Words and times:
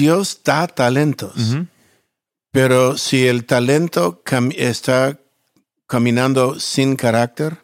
Dios 0.00 0.40
da 0.44 0.66
talentos, 0.66 1.56
pero 2.50 2.96
si 2.96 3.26
el 3.26 3.44
talento 3.44 4.22
está 4.56 5.18
caminando 5.86 6.60
sin 6.60 6.96
carácter, 6.96 7.58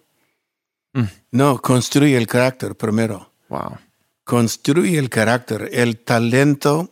mm. 0.92 1.04
no, 1.32 1.60
construye 1.60 2.16
el 2.16 2.26
carácter 2.26 2.74
primero. 2.74 3.32
Wow. 3.48 3.78
Construye 4.24 4.98
el 4.98 5.10
carácter. 5.10 5.68
El 5.72 5.98
talento 5.98 6.90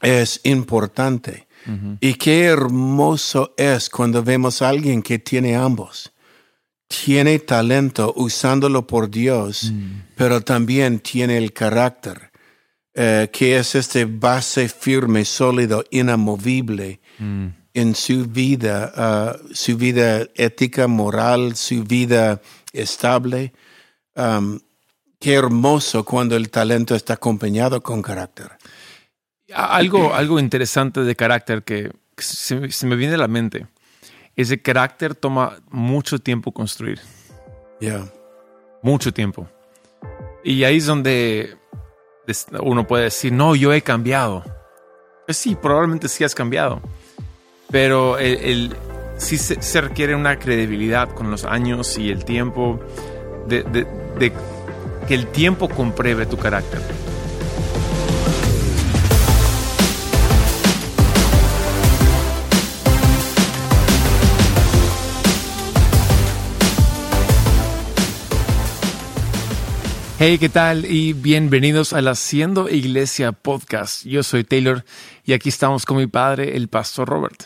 es 0.00 0.40
importante. 0.44 1.46
Y 2.00 2.14
qué 2.14 2.44
hermoso 2.44 3.52
es 3.58 3.90
cuando 3.90 4.22
vemos 4.22 4.62
a 4.62 4.70
alguien 4.70 5.02
que 5.02 5.18
tiene 5.18 5.54
ambos. 5.54 6.12
Tiene 6.86 7.38
talento 7.40 8.14
usándolo 8.16 8.86
por 8.86 9.10
Dios, 9.10 9.70
mm. 9.70 10.14
pero 10.16 10.40
también 10.40 11.00
tiene 11.00 11.36
el 11.36 11.52
carácter, 11.52 12.30
eh, 13.00 13.30
que 13.32 13.56
es 13.56 13.76
este 13.76 14.06
base 14.06 14.68
firme, 14.68 15.24
sólido, 15.24 15.84
inamovible 15.92 16.98
mm. 17.20 17.46
en 17.74 17.94
su 17.94 18.26
vida, 18.26 18.92
ah, 18.96 19.36
su 19.52 19.76
vida 19.76 20.26
ética, 20.34 20.88
moral, 20.88 21.54
su 21.54 21.84
vida 21.84 22.42
estable. 22.72 23.52
qué 25.20 25.32
hermoso 25.32 26.04
cuando 26.04 26.34
el 26.34 26.50
talento 26.50 26.96
está 26.96 27.14
acompañado 27.14 27.80
con 27.84 28.02
carácter. 28.02 28.50
Algo, 29.54 30.12
algo 30.12 30.40
interesante 30.40 31.02
de 31.02 31.14
carácter 31.14 31.62
que 31.62 31.92
se, 32.16 32.84
me 32.84 32.96
viene 32.96 33.14
a 33.14 33.18
la 33.18 33.28
mente. 33.28 33.68
Ese 34.34 34.60
carácter 34.60 35.14
toma 35.14 35.60
mucho 35.70 36.18
tiempo 36.18 36.50
construir. 36.50 36.98
Ya. 37.80 38.08
Mucho 38.82 39.14
tiempo. 39.14 39.48
Y 40.42 40.64
ahí 40.64 40.78
es 40.78 40.86
donde 40.86 41.56
uno 42.60 42.86
puede 42.86 43.04
decir, 43.04 43.32
no, 43.32 43.54
yo 43.54 43.72
he 43.72 43.82
cambiado. 43.82 44.44
Pues 45.26 45.36
sí, 45.36 45.54
probablemente 45.54 46.08
sí 46.08 46.24
has 46.24 46.34
cambiado. 46.34 46.80
Pero 47.70 48.18
el, 48.18 48.74
sí 49.18 49.36
se, 49.36 49.80
requiere 49.80 50.14
una 50.14 50.38
credibilidad 50.38 51.10
con 51.10 51.30
los 51.30 51.44
años 51.44 51.98
y 51.98 52.10
el 52.10 52.24
tiempo 52.24 52.80
de, 53.46 53.62
de 53.62 54.32
que 55.06 55.14
el 55.14 55.26
tiempo 55.26 55.68
compruebe 55.68 56.26
tu 56.26 56.36
carácter. 56.36 56.80
Hey, 70.20 70.38
¿qué 70.38 70.48
tal? 70.48 70.84
Y 70.84 71.12
bienvenidos 71.12 71.92
al 71.92 72.08
Haciendo 72.08 72.68
Iglesia 72.68 73.30
Podcast. 73.30 74.04
Yo 74.04 74.24
soy 74.24 74.42
Taylor 74.42 74.84
y 75.24 75.32
aquí 75.32 75.48
estamos 75.48 75.86
con 75.86 75.96
mi 75.96 76.08
padre, 76.08 76.56
el 76.56 76.66
pastor 76.66 77.08
Robert. 77.08 77.44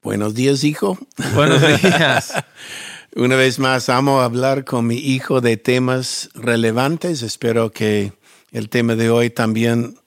Buenos 0.00 0.34
días, 0.34 0.64
hijo. 0.64 0.96
Buenos 1.34 1.60
días. 1.60 2.32
Una 3.14 3.36
vez 3.36 3.58
más, 3.58 3.90
amo 3.90 4.22
hablar 4.22 4.64
con 4.64 4.86
mi 4.86 4.96
hijo 4.96 5.42
de 5.42 5.58
temas 5.58 6.30
relevantes. 6.32 7.20
Espero 7.20 7.72
que 7.72 8.14
el 8.52 8.70
tema 8.70 8.94
de 8.94 9.10
hoy 9.10 9.28
también 9.28 9.98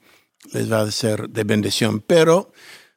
les 0.52 0.72
va 0.72 0.80
a 0.80 0.90
ser 0.90 1.28
de 1.28 1.44
bendición. 1.44 2.00
Pero 2.00 2.52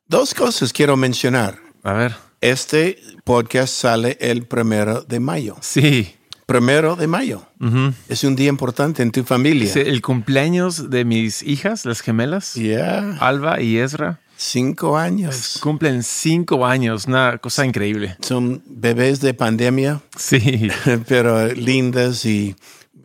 dos 0.07 0.33
cosas 0.33 0.73
quiero 0.73 0.97
mencionar. 0.97 1.59
A 1.83 1.93
ver. 1.93 2.15
Este 2.41 2.97
podcast 3.23 3.71
sale 3.71 4.17
el 4.19 4.47
primero 4.47 5.03
de 5.03 5.19
mayo. 5.19 5.57
Sí 5.61 6.14
primero 6.45 6.95
de 6.95 7.07
mayo. 7.07 7.43
Es 8.09 8.23
un 8.23 8.35
día 8.35 8.49
importante 8.49 9.03
en 9.03 9.11
tu 9.11 9.23
familia. 9.23 9.71
el 9.75 10.01
cumpleaños 10.01 10.89
de 10.89 11.05
mis 11.05 11.43
hijas, 11.43 11.85
las 11.85 12.01
gemelas. 12.01 12.55
Alba 13.19 13.61
y 13.61 13.77
Ezra. 13.77 14.19
Cinco 14.37 14.97
años. 14.97 15.59
Cumplen 15.61 16.03
cinco 16.03 16.65
años, 16.65 17.05
una 17.05 17.37
cosa 17.37 17.65
increíble. 17.65 18.17
Son 18.19 18.61
bebés 18.65 19.21
de 19.21 19.33
pandemia. 19.33 20.01
Sí. 20.17 20.69
Pero 21.07 21.47
lindas 21.53 22.25
y 22.25 22.55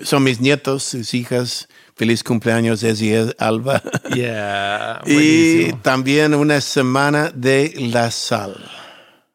son 0.00 0.24
mis 0.24 0.40
nietos, 0.40 0.82
sus 0.82 1.14
hijas. 1.14 1.68
Feliz 1.94 2.24
cumpleaños, 2.24 2.82
Ezzy 2.82 3.12
Alba. 3.38 3.82
Yeah, 4.14 5.02
y 5.06 5.72
también 5.82 6.34
una 6.34 6.60
semana 6.60 7.30
de 7.32 7.74
la 7.76 8.10
sal. 8.10 8.56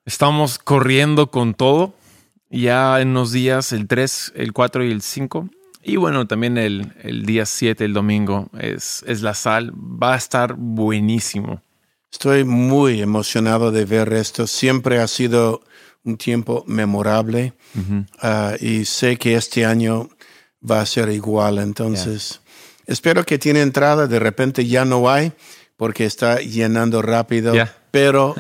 Estamos 0.05 0.59
corriendo 0.59 1.31
con 1.31 1.53
todo 1.53 1.93
ya 2.61 2.99
en 3.01 3.09
unos 3.09 3.31
días, 3.31 3.71
el 3.71 3.88
3, 3.88 4.33
el 4.35 4.53
4 4.53 4.85
y 4.85 4.91
el 4.91 5.01
5. 5.01 5.49
Y 5.83 5.97
bueno, 5.97 6.27
también 6.27 6.57
el, 6.57 6.93
el 7.03 7.25
día 7.25 7.45
7, 7.45 7.85
el 7.85 7.93
domingo, 7.93 8.49
es, 8.59 9.03
es 9.07 9.21
la 9.21 9.33
sal. 9.33 9.71
Va 9.73 10.13
a 10.16 10.17
estar 10.17 10.55
buenísimo. 10.55 11.61
Estoy 12.11 12.43
muy 12.43 13.01
emocionado 13.01 13.71
de 13.71 13.85
ver 13.85 14.13
esto. 14.13 14.47
Siempre 14.47 14.99
ha 14.99 15.07
sido 15.07 15.61
un 16.05 16.17
tiempo 16.17 16.63
memorable 16.67 17.53
ah, 18.19 18.55
y 18.59 18.85
sé 18.85 19.17
que 19.17 19.35
este 19.35 19.66
año 19.66 20.09
va 20.59 20.81
a 20.81 20.85
ser 20.85 21.09
igual. 21.09 21.57
Entonces, 21.57 22.41
espero 22.85 23.25
que 23.25 23.37
tiene 23.37 23.61
entrada. 23.61 24.07
De 24.07 24.19
repente 24.19 24.66
ya 24.66 24.85
no 24.85 25.09
hay 25.09 25.33
porque 25.75 26.05
está 26.05 26.39
llenando 26.39 27.01
rápido. 27.01 27.53
Pero 27.91 28.35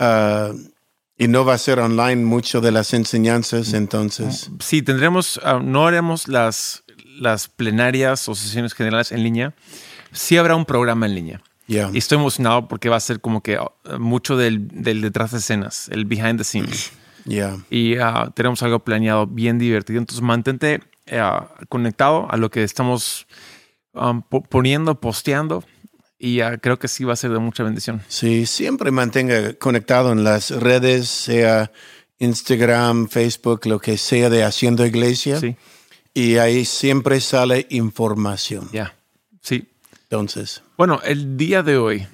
uh, 0.00 0.58
Y 1.20 1.28
no 1.28 1.44
va 1.44 1.52
a 1.52 1.58
ser 1.58 1.80
online 1.80 2.24
mucho 2.24 2.62
de 2.62 2.72
las 2.72 2.94
enseñanzas, 2.94 3.74
entonces. 3.74 4.50
Sí, 4.58 4.80
tendremos, 4.80 5.38
ah, 5.44 5.60
no 5.62 5.86
haremos 5.86 6.28
las, 6.28 6.82
las 7.18 7.46
plenarias 7.46 8.26
o 8.26 8.34
sesiones 8.34 8.72
generales 8.72 9.12
en 9.12 9.22
línea. 9.22 9.52
Sí 10.12 10.38
habrá 10.38 10.56
un 10.56 10.64
programa 10.64 11.04
en 11.04 11.14
línea. 11.14 11.42
Y 11.68 11.76
estoy 11.98 12.16
emocionado 12.16 12.68
porque 12.68 12.88
va 12.88 12.96
a 12.96 13.00
ser 13.00 13.20
como 13.20 13.42
que 13.42 13.56
ah, 13.56 13.70
mucho 13.98 14.38
del, 14.38 14.66
del 14.68 15.02
detrás 15.02 15.32
de 15.32 15.38
escenas, 15.38 15.90
el 15.90 16.06
behind 16.06 16.38
the 16.38 16.44
scenes. 16.44 16.92
Y 17.70 17.98
ah, 17.98 18.32
tenemos 18.34 18.62
algo 18.62 18.78
planeado 18.78 19.26
bien 19.26 19.58
divertido. 19.58 19.98
Entonces 19.98 20.22
mantente 20.22 20.80
conectado 21.68 22.28
a 22.30 22.38
lo 22.38 22.50
que 22.50 22.64
estamos 22.64 23.26
poniendo, 24.48 24.98
posteando 24.98 25.64
y 26.22 26.40
creo 26.60 26.78
que 26.78 26.86
sí 26.86 27.04
va 27.04 27.14
a 27.14 27.16
ser 27.16 27.30
de 27.30 27.38
mucha 27.38 27.62
bendición. 27.62 28.02
Sí, 28.06 28.44
siempre 28.44 28.90
mantenga 28.90 29.54
conectado 29.54 30.12
en 30.12 30.22
las 30.22 30.50
redes, 30.50 31.08
sea 31.08 31.72
Instagram, 32.18 33.08
Facebook, 33.08 33.64
lo 33.64 33.78
que 33.78 33.96
sea 33.96 34.28
de 34.28 34.44
Haciendo 34.44 34.84
Iglesia. 34.84 35.40
Sí. 35.40 35.56
Y 36.12 36.36
ahí 36.36 36.66
siempre 36.66 37.22
sale 37.22 37.66
información. 37.70 38.68
Ya, 38.70 38.94
sí. 39.40 39.66
Entonces. 40.02 40.62
Bueno, 40.76 41.00
el 41.04 41.38
día 41.38 41.62
de 41.62 41.78
hoy 41.78 42.06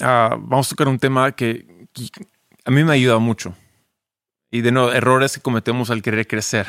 ah, 0.00 0.36
vamos 0.38 0.68
a 0.68 0.70
tocar 0.70 0.86
un 0.86 1.00
tema 1.00 1.32
que, 1.32 1.66
a 2.64 2.70
mí 2.70 2.84
me 2.84 2.92
ha 2.92 2.94
ayudado 2.94 3.18
mucho. 3.18 3.52
Y 4.52 4.60
de 4.60 4.70
nuevo, 4.70 4.92
errores 4.92 5.34
que 5.34 5.40
cometemos 5.40 5.90
al 5.90 6.02
querer 6.02 6.28
crecer. 6.28 6.68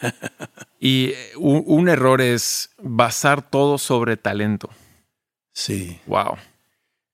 y 0.78 1.14
un 1.36 1.88
error 1.88 2.20
es 2.20 2.68
basar 2.82 3.48
todo 3.48 3.78
sobre 3.78 4.18
talento. 4.18 4.68
Sí. 5.60 6.00
Wow. 6.06 6.38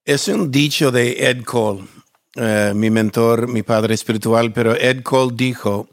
Es 0.04 0.28
un 0.28 0.52
dicho 0.52 0.92
de 0.92 1.28
Ed 1.28 1.42
Cole, 1.42 1.84
eh, 2.36 2.72
mi 2.76 2.90
mentor, 2.90 3.48
mi 3.48 3.64
padre 3.64 3.94
espiritual, 3.94 4.52
pero 4.52 4.76
Ed 4.76 5.02
Cole 5.02 5.32
dijo, 5.34 5.88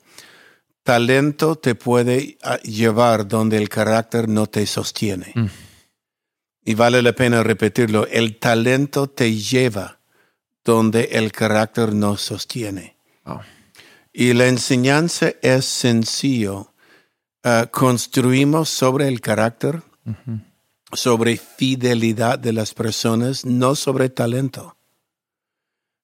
talento 0.84 1.56
te 1.56 1.74
puede 1.74 2.38
ah, 2.44 2.60
llevar 2.60 3.28
donde 3.28 3.58
el 3.58 3.70
carácter 3.70 4.30
no 4.30 4.46
te 4.46 4.68
sostiene. 4.68 5.32
Mm. 5.34 5.46
Y 6.66 6.76
vale 6.76 7.02
la 7.02 7.14
pena 7.14 7.42
repetirlo, 7.42 8.06
el 8.06 8.38
talento 8.38 9.08
te 9.08 9.34
lleva 9.34 10.00
donde 10.64 11.06
el 11.14 11.32
carácter 11.32 11.92
no 11.92 12.18
sostiene. 12.18 12.96
Y 14.14 14.34
la 14.34 14.46
enseñanza 14.46 15.32
es 15.42 15.66
sencillo. 15.66 16.72
Ah, 17.44 17.68
construimos 17.72 18.70
sobre 18.70 19.08
el 19.08 19.22
carácter 19.22 19.82
sobre 20.96 21.38
fidelidad 21.38 22.40
de 22.40 22.54
las 22.54 22.74
personas, 22.74 23.46
no 23.46 23.76
sobre 23.76 24.10
talento. 24.10 24.76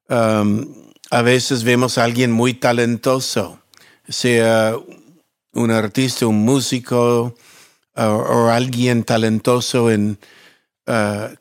Um, 0.07 0.91
a 1.11 1.21
veces 1.21 1.63
vemos 1.63 1.97
a 1.97 2.03
alguien 2.03 2.31
muy 2.31 2.53
talentoso, 2.53 3.61
sea 4.07 4.75
un 5.53 5.71
artista, 5.71 6.27
un 6.27 6.43
músico 6.43 7.35
o 7.95 8.47
alguien 8.47 9.03
talentoso 9.03 9.91
en 9.91 10.17
uh, 10.87 11.35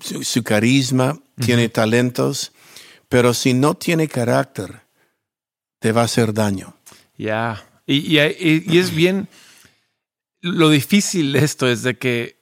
su, 0.00 0.42
carisma, 0.42 1.20
tiene 1.36 1.68
talentos, 1.68 2.52
pero 3.08 3.34
si 3.34 3.52
no 3.52 3.74
tiene 3.74 4.08
carácter, 4.08 4.80
te 5.78 5.92
va 5.92 6.02
a 6.02 6.04
hacer 6.04 6.32
daño. 6.32 6.74
Ya, 7.18 7.64
y, 7.86 8.16
y 8.16 8.78
es 8.78 8.94
bien, 8.94 9.28
lo 10.40 10.70
difícil 10.70 11.32
de 11.32 11.44
esto 11.44 11.68
es 11.68 11.82
de 11.82 11.98
que 11.98 12.39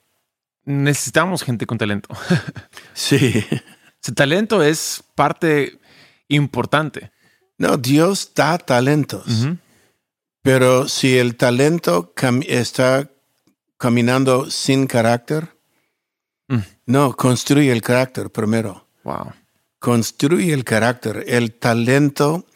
necesitamos 0.68 1.42
gente 1.42 1.66
con 1.66 1.78
talento. 1.78 2.08
sí. 2.94 3.44
Ese 4.02 4.12
talento 4.14 4.62
es 4.62 5.02
parte 5.14 5.78
importante. 6.28 7.10
No, 7.56 7.76
Dios 7.76 8.32
da 8.34 8.58
talentos. 8.58 9.48
Pero 10.42 10.88
si 10.88 11.18
el 11.18 11.36
talento 11.36 12.12
está 12.46 13.10
caminando 13.76 14.50
sin 14.50 14.86
carácter, 14.86 15.58
Mm. 16.48 16.60
No, 16.86 17.14
construye 17.14 17.70
el 17.70 17.82
carácter 17.82 18.30
primero. 18.30 18.86
Wow. 19.04 19.32
Construye 19.78 20.52
el 20.52 20.64
carácter. 20.64 21.24
El 21.28 21.52
talento 21.52 22.46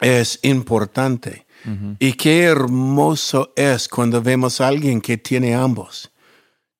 es 0.00 0.38
importante. 0.42 1.46
Y 1.98 2.12
qué 2.12 2.44
hermoso 2.44 3.52
es 3.56 3.88
cuando 3.88 4.22
vemos 4.22 4.60
a 4.60 4.68
alguien 4.68 5.00
que 5.00 5.18
tiene 5.18 5.52
ambos. 5.56 6.12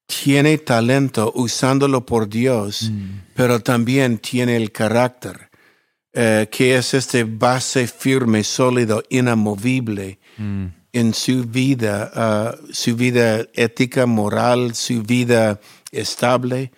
Tiene 0.06 0.58
talento 0.58 1.32
usándolo 1.34 2.06
por 2.06 2.28
Dios, 2.28 2.90
mm. 2.90 3.32
pero 3.34 3.60
también 3.60 4.18
tiene 4.18 4.56
el 4.56 4.70
carácter, 4.70 5.50
eh, 6.12 6.48
que 6.50 6.76
es 6.76 6.94
este 6.94 7.24
base 7.24 7.86
firme, 7.88 8.44
sólido, 8.44 9.02
inamovible 9.08 10.18
mm. 10.38 10.66
en 10.92 11.14
su 11.14 11.44
vida, 11.44 12.10
ah, 12.14 12.54
su 12.70 12.94
vida 12.94 13.44
ética, 13.54 14.06
moral, 14.06 14.74
su 14.74 15.02
vida 15.02 15.60
estable. 15.90 16.72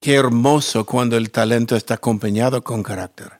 qué 0.00 0.14
hermoso 0.14 0.84
cuando 0.86 1.16
el 1.16 1.30
talento 1.30 1.76
está 1.76 1.94
acompañado 1.94 2.62
con 2.62 2.82
carácter. 2.82 3.32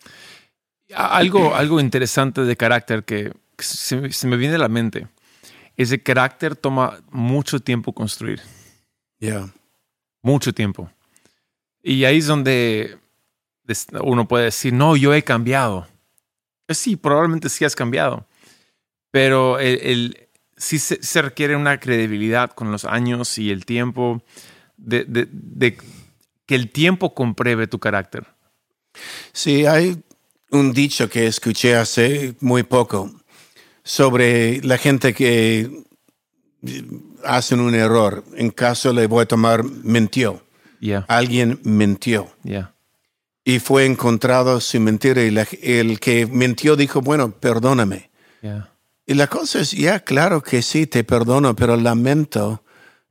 Algo, 0.94 1.54
algo 1.54 1.80
interesante 1.80 2.42
de 2.42 2.56
carácter 2.56 3.04
que 3.04 3.32
se, 3.58 4.26
me 4.26 4.36
viene 4.36 4.54
a 4.54 4.58
la 4.58 4.69
mente 4.69 5.08
es 5.78 5.90
que 5.90 6.02
carácter 6.02 6.56
toma 6.56 7.00
mucho 7.10 7.60
tiempo 7.60 7.92
construir. 7.92 8.40
Ya. 9.20 9.48
Mucho 10.22 10.52
tiempo. 10.52 10.90
Y 11.82 12.04
ahí 12.04 12.19
es 12.19 12.26
donde 12.26 12.98
uno 14.02 14.26
puede 14.26 14.46
decir, 14.46 14.72
no, 14.72 14.96
yo 14.96 15.14
he 15.14 15.22
cambiado. 15.22 15.86
Pues 16.66 16.78
sí, 16.78 16.96
probablemente 16.96 17.48
sí 17.48 17.64
has 17.64 17.76
cambiado. 17.76 18.26
Pero 19.12 19.60
el, 19.60 20.28
sí 20.56 20.80
se, 20.80 21.22
requiere 21.22 21.54
una 21.54 21.78
credibilidad 21.78 22.50
con 22.50 22.72
los 22.72 22.84
años 22.84 23.38
y 23.38 23.50
el 23.50 23.64
tiempo 23.64 24.22
de, 24.76 25.04
de 25.06 25.78
que 26.44 26.54
el 26.56 26.70
tiempo 26.70 27.14
compruebe 27.14 27.69
tu 27.69 27.78
carácter. 27.78 28.26
Sí, 29.32 29.64
hay 29.64 30.02
un 30.50 30.72
dicho 30.72 31.08
que 31.08 31.26
escuché 31.26 31.76
hace 31.76 32.34
muy 32.40 32.64
poco 32.64 33.12
sobre 33.88 34.61
la 34.64 34.76
gente 34.76 35.14
que 35.14 35.82
hacen 37.25 37.58
un 37.58 37.75
error. 37.75 38.23
En 38.37 38.50
caso 38.50 38.93
le 38.93 39.06
voy 39.06 39.23
a 39.23 39.26
tomar 39.26 39.64
mintió. 39.64 40.43
Alguien 41.08 41.58
mintió. 41.64 42.29
Y 43.44 43.61
fue 43.61 43.87
encontrado 43.87 44.61
sin 44.61 44.85
mentira 44.85 45.23
y 45.23 45.35
el 45.62 46.00
que 46.00 46.26
mintió 46.26 46.76
dijo, 46.76 47.00
bueno, 47.00 47.31
perdóname. 47.31 48.11
Y 49.06 49.14
la 49.14 49.26
cosa 49.26 49.61
es, 49.61 49.70
ya, 49.70 50.00
claro 50.00 50.43
que 50.43 50.61
sí, 50.61 50.87
te 50.87 51.02
perdono, 51.02 51.56
pero 51.56 51.75
lamento 51.79 52.62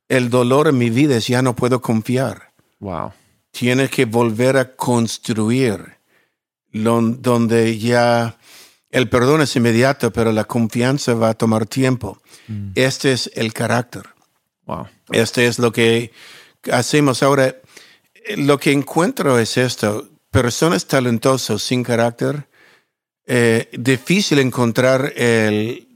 el 0.08 0.30
dolor 0.30 0.68
en 0.68 0.78
mi 0.78 0.92
vida 0.92 1.18
es 1.18 1.26
ya 1.26 1.42
no 1.42 1.56
puedo 1.56 1.82
confiar. 1.82 2.54
Wow. 2.80 3.14
Tienes 3.50 3.90
que 3.90 4.06
volver 4.06 4.58
a 4.58 4.76
construir 4.76 5.98
donde 6.72 7.80
ya 7.80 8.38
el 8.90 9.10
perdón 9.10 9.42
es 9.42 9.56
inmediato, 9.56 10.12
pero 10.12 10.32
la 10.32 10.46
confianza 10.46 11.14
va 11.14 11.30
a 11.30 11.34
tomar 11.34 11.66
tiempo. 11.66 12.20
Mm. 12.48 12.72
Este 12.76 13.12
es 13.12 13.30
el 13.36 13.54
carácter. 13.54 14.04
Wow. 14.66 14.88
Este 15.12 15.48
es 15.48 15.60
lo 15.60 15.72
que 15.72 16.12
hacemos. 16.72 17.24
Ahora, 17.24 17.56
lo 18.36 18.60
que 18.60 18.72
encuentro 18.72 19.40
es 19.40 19.58
esto. 19.58 20.10
Personas 20.32 20.86
talentosas 20.86 21.62
sin 21.62 21.84
carácter, 21.84 22.48
eh, 23.26 23.70
difícil 23.74 24.40
encontrar 24.40 25.14
el, 25.16 25.88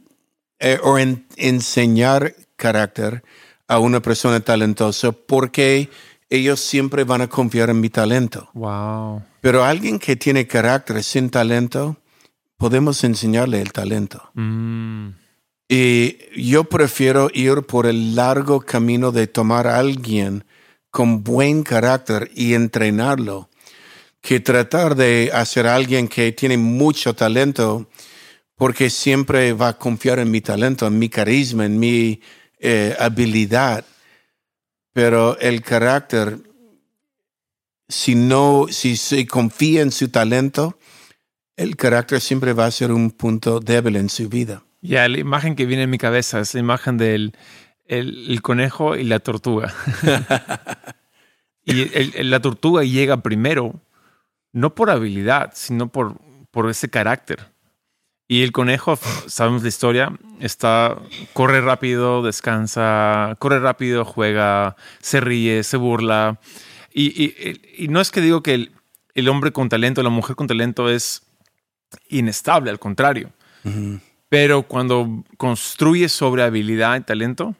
eh, 0.60 0.80
o 0.84 0.98
enseñar 0.98 2.36
carácter 2.56 3.24
a 3.68 3.80
una 3.80 4.02
persona 4.02 4.40
talentosa 4.42 5.12
porque 5.12 5.90
ellos 6.30 6.60
siempre 6.60 7.04
van 7.04 7.22
a 7.22 7.28
confiar 7.28 7.70
en 7.70 7.80
mi 7.80 7.90
talento. 7.90 8.50
Wow. 8.54 9.22
Pero 9.42 9.64
alguien 9.64 10.00
que 10.00 10.16
tiene 10.16 10.48
carácter 10.48 11.04
sin 11.04 11.30
talento, 11.30 11.98
podemos 12.62 13.04
enseñarle 13.04 13.62
el 13.62 13.74
talento. 13.74 14.30
Mm. 14.36 15.10
Y 15.68 16.18
yo 16.40 16.64
prefiero 16.64 17.30
ir 17.34 17.64
por 17.64 17.88
el 17.88 18.16
largo 18.16 18.62
camino 18.62 19.12
de 19.12 19.28
tomar 19.28 19.68
a 19.68 19.80
alguien 19.80 20.46
con 20.90 21.24
buen 21.24 21.64
carácter 21.64 22.32
y 22.36 22.54
entrenarlo, 22.54 23.50
que 24.22 24.40
tratar 24.40 24.96
de 24.96 25.32
hacer 25.34 25.68
a 25.68 25.76
alguien 25.76 26.08
que 26.08 26.32
tiene 26.32 26.58
mucho 26.58 27.16
talento, 27.16 27.90
porque 28.56 28.90
siempre 28.90 29.52
va 29.54 29.70
a 29.70 29.78
confiar 29.78 30.20
en 30.20 30.32
mi 30.32 30.40
talento, 30.42 30.88
en 30.88 31.00
mi 31.00 31.10
carisma, 31.10 31.66
en 31.66 31.80
mi 31.80 32.22
eh, 32.60 32.96
habilidad 32.98 33.84
pero 34.94 35.38
el 35.40 35.62
carácter, 35.62 36.40
si 37.88 38.16
no, 38.16 38.68
si 38.70 38.98
se 38.98 39.26
confía 39.26 39.82
en 39.82 39.92
su 39.92 40.10
talento, 40.10 40.78
el 41.62 41.76
carácter 41.76 42.22
siempre 42.22 42.54
va 42.54 42.66
a 42.66 42.72
ser 42.72 42.92
un 42.92 43.12
punto 43.12 43.60
débil 43.60 43.96
en 43.96 44.10
su 44.10 44.30
vida. 44.30 44.64
Ya, 44.82 45.08
la 45.08 45.20
imagen 45.20 45.56
que 45.56 45.66
viene 45.66 45.84
en 45.84 45.90
mi 45.90 45.98
cabeza 45.98 46.40
es 46.40 46.54
la 46.54 46.60
imagen 46.60 46.98
del 46.98 47.34
el, 47.86 48.42
conejo 48.42 48.96
y 48.96 49.04
la 49.04 49.20
tortuga. 49.20 49.74
y 51.66 52.24
la 52.24 52.40
tortuga 52.40 52.84
llega 52.84 53.22
primero, 53.22 53.80
no 54.52 54.74
por 54.74 54.90
habilidad, 54.90 55.52
sino 55.54 55.90
por, 55.90 56.18
por 56.50 56.70
ese 56.70 56.90
carácter. 56.90 57.52
Y 58.32 58.44
el 58.44 58.54
conejo, 58.54 58.98
sabemos 59.28 59.62
la 59.62 59.68
historia, 59.68 60.18
está, 60.40 60.98
corre 61.34 61.60
rápido, 61.60 62.24
descansa, 62.24 63.36
corre 63.40 63.60
rápido, 63.60 64.06
juega, 64.06 64.78
se 65.02 65.20
ríe, 65.20 65.64
se 65.64 65.76
burla. 65.76 66.40
Y, 66.94 67.88
no 67.90 68.00
es 68.00 68.10
que 68.10 68.22
digo 68.22 68.42
que 68.42 68.70
el, 69.16 69.28
hombre 69.28 69.52
con 69.52 69.68
talento, 69.68 70.02
la 70.02 70.10
mujer 70.10 70.38
con 70.38 70.48
talento 70.48 70.90
es 70.90 71.24
inestable, 72.10 72.70
al 72.70 72.80
contrario. 72.80 73.32
Pero 74.30 74.64
cuando 74.64 75.24
construye 75.38 76.10
sobre 76.10 76.44
habilidad 76.44 76.98
y 76.98 77.02
talento, 77.02 77.56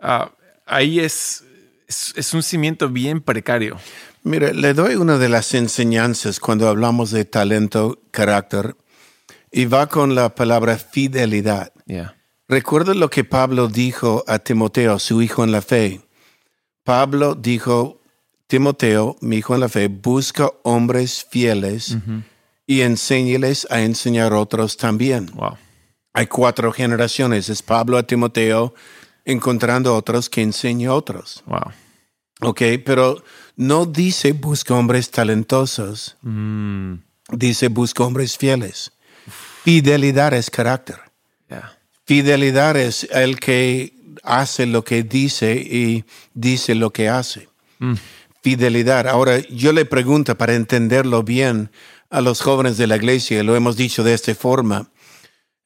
ah, 0.00 0.30
ahí 0.64 1.00
es, 1.00 1.44
es 1.88 2.34
un 2.34 2.42
cimiento 2.42 2.88
bien 2.88 3.20
precario. 3.20 3.78
Mire, 4.22 4.54
le 4.54 4.74
doy 4.74 4.96
una 4.96 5.18
de 5.18 5.28
las 5.28 5.54
enseñanzas 5.54 6.40
cuando 6.40 6.68
hablamos 6.68 7.10
de 7.10 7.24
talento, 7.24 8.00
carácter 8.10 8.76
y 9.52 9.64
va 9.64 9.86
con 9.86 10.14
la 10.14 10.34
palabra 10.34 10.76
fidelidad. 10.76 11.72
Recuerda 12.48 12.94
lo 12.94 13.08
que 13.08 13.24
Pablo 13.24 13.68
dijo 13.68 14.24
a 14.26 14.38
Timoteo, 14.38 14.98
su 14.98 15.22
hijo 15.22 15.44
en 15.44 15.52
la 15.52 15.62
fe. 15.62 16.00
Pablo 16.84 17.34
dijo, 17.34 18.00
Timoteo, 18.46 19.16
mi 19.20 19.36
hijo 19.36 19.54
en 19.54 19.60
la 19.60 19.68
fe, 19.68 19.88
busca 19.88 20.50
hombres 20.62 21.26
fieles. 21.28 21.96
Y 22.66 22.80
enséñales 22.80 23.66
a 23.70 23.80
enseñar 23.80 24.32
a 24.32 24.38
otros 24.38 24.76
también. 24.76 25.30
Hay 26.12 26.26
cuatro 26.26 26.72
generaciones. 26.72 27.48
Es 27.48 27.62
Pablo 27.62 27.98
a 27.98 28.02
Timoteo 28.02 28.74
encontrando 29.24 29.94
otros 29.94 30.28
que 30.30 30.42
enseña 30.42 30.90
a 30.90 30.94
otros. 30.94 31.42
Wow. 31.46 31.72
Ok, 32.40 32.62
pero 32.84 33.22
no 33.56 33.86
dice 33.86 34.32
busca 34.32 34.74
hombres 34.74 35.10
talentosos. 35.10 36.16
Mm. 36.22 36.94
Dice 37.32 37.68
busca 37.68 38.04
hombres 38.04 38.36
fieles. 38.36 38.92
Fidelidad 39.64 40.34
es 40.34 40.50
carácter. 40.50 40.96
Fidelidad 42.04 42.76
es 42.76 43.08
el 43.10 43.40
que 43.40 43.92
hace 44.22 44.64
lo 44.66 44.84
que 44.84 45.02
dice 45.02 45.54
y 45.54 46.04
dice 46.34 46.76
lo 46.76 46.92
que 46.92 47.08
hace. 47.08 47.48
Mm. 47.80 47.94
Fidelidad. 48.42 49.08
Ahora, 49.08 49.40
yo 49.40 49.72
le 49.72 49.84
pregunto 49.84 50.38
para 50.38 50.54
entenderlo 50.54 51.24
bien 51.24 51.70
a 52.16 52.22
los 52.22 52.40
jóvenes 52.40 52.78
de 52.78 52.86
la 52.86 52.96
iglesia, 52.96 53.42
lo 53.42 53.54
hemos 53.56 53.76
dicho 53.76 54.02
de 54.02 54.14
esta 54.14 54.34
forma. 54.34 54.88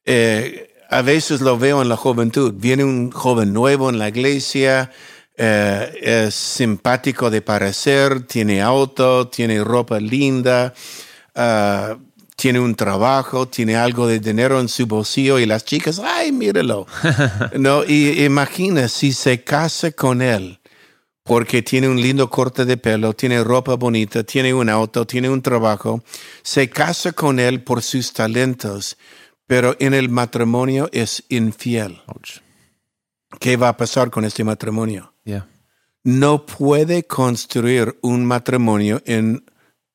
Eh, 0.03 0.75
a 0.89 1.01
veces 1.01 1.39
lo 1.39 1.57
veo 1.57 1.81
en 1.81 1.87
la 1.87 1.95
juventud. 1.95 2.53
Viene 2.57 2.83
un 2.83 3.09
joven 3.09 3.53
nuevo 3.53 3.89
en 3.89 3.97
la 3.97 4.09
iglesia, 4.09 4.91
eh, 5.37 5.93
es 6.01 6.35
simpático 6.35 7.29
de 7.29 7.41
parecer, 7.41 8.27
tiene 8.27 8.61
auto, 8.61 9.29
tiene 9.29 9.63
ropa 9.63 9.97
linda, 10.01 10.73
uh, 11.35 11.95
tiene 12.35 12.59
un 12.59 12.75
trabajo, 12.75 13.47
tiene 13.47 13.77
algo 13.77 14.05
de 14.05 14.19
dinero 14.19 14.59
en 14.59 14.67
su 14.67 14.85
bolsillo 14.87 15.39
y 15.39 15.45
las 15.45 15.63
chicas, 15.63 16.01
ay, 16.03 16.33
mírelo. 16.33 16.85
no, 17.57 17.85
y 17.85 18.25
imagina 18.25 18.89
si 18.89 19.13
se 19.13 19.41
casa 19.41 19.91
con 19.91 20.21
él 20.21 20.60
porque 21.23 21.61
tiene 21.61 21.87
un 21.87 22.01
lindo 22.01 22.29
corte 22.29 22.65
de 22.65 22.77
pelo, 22.77 23.13
tiene 23.13 23.43
ropa 23.43 23.75
bonita, 23.75 24.23
tiene 24.23 24.53
un 24.53 24.69
auto, 24.69 25.05
tiene 25.05 25.29
un 25.29 25.41
trabajo, 25.41 26.03
se 26.41 26.69
casa 26.69 27.11
con 27.11 27.39
él 27.39 27.63
por 27.63 27.83
sus 27.83 28.13
talentos, 28.13 28.97
pero 29.45 29.75
en 29.79 29.93
el 29.93 30.09
matrimonio 30.09 30.89
es 30.91 31.23
infiel. 31.29 32.01
¿Qué 33.39 33.57
va 33.57 33.69
a 33.69 33.77
pasar 33.77 34.09
con 34.09 34.25
este 34.25 34.43
matrimonio? 34.43 35.13
No 36.03 36.47
puede 36.47 37.03
construir 37.03 37.95
un 38.01 38.25
matrimonio 38.25 39.03
en 39.05 39.45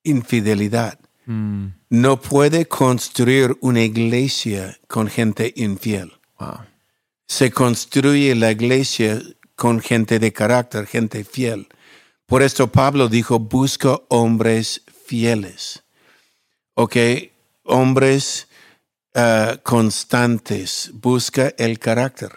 infidelidad. 0.04 1.00
Mm. 1.26 1.66
No 1.90 2.21
puede 2.21 2.66
construir 2.66 3.56
una 3.61 3.83
iglesia 3.83 4.78
con 4.87 5.09
gente 5.09 5.52
infiel. 5.56 6.12
Se 7.26 7.50
construye 7.50 8.37
la 8.37 8.52
iglesia 8.52 9.21
con 9.56 9.80
gente 9.80 10.18
de 10.18 10.32
carácter, 10.32 10.86
gente 10.86 11.25
fiel. 11.25 11.66
Por 12.26 12.42
esto 12.42 12.70
Pablo 12.70 13.08
dijo, 13.08 13.38
busco 13.38 14.04
hombres 14.08 14.82
fieles. 15.06 15.82
¿Ok? 16.75 16.96
Hombres 17.64 18.48
uh, 19.14 19.56
constantes. 19.62 20.90
Busca 20.92 21.54
el 21.56 21.78
carácter. 21.78 22.32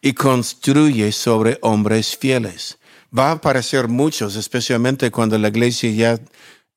Y 0.00 0.12
construye 0.12 1.10
sobre 1.12 1.58
hombres 1.62 2.16
fieles. 2.16 2.78
Va 3.16 3.30
a 3.30 3.32
aparecer 3.32 3.88
muchos, 3.88 4.36
especialmente 4.36 5.10
cuando 5.10 5.38
la 5.38 5.48
iglesia 5.48 5.90
ya 5.90 6.20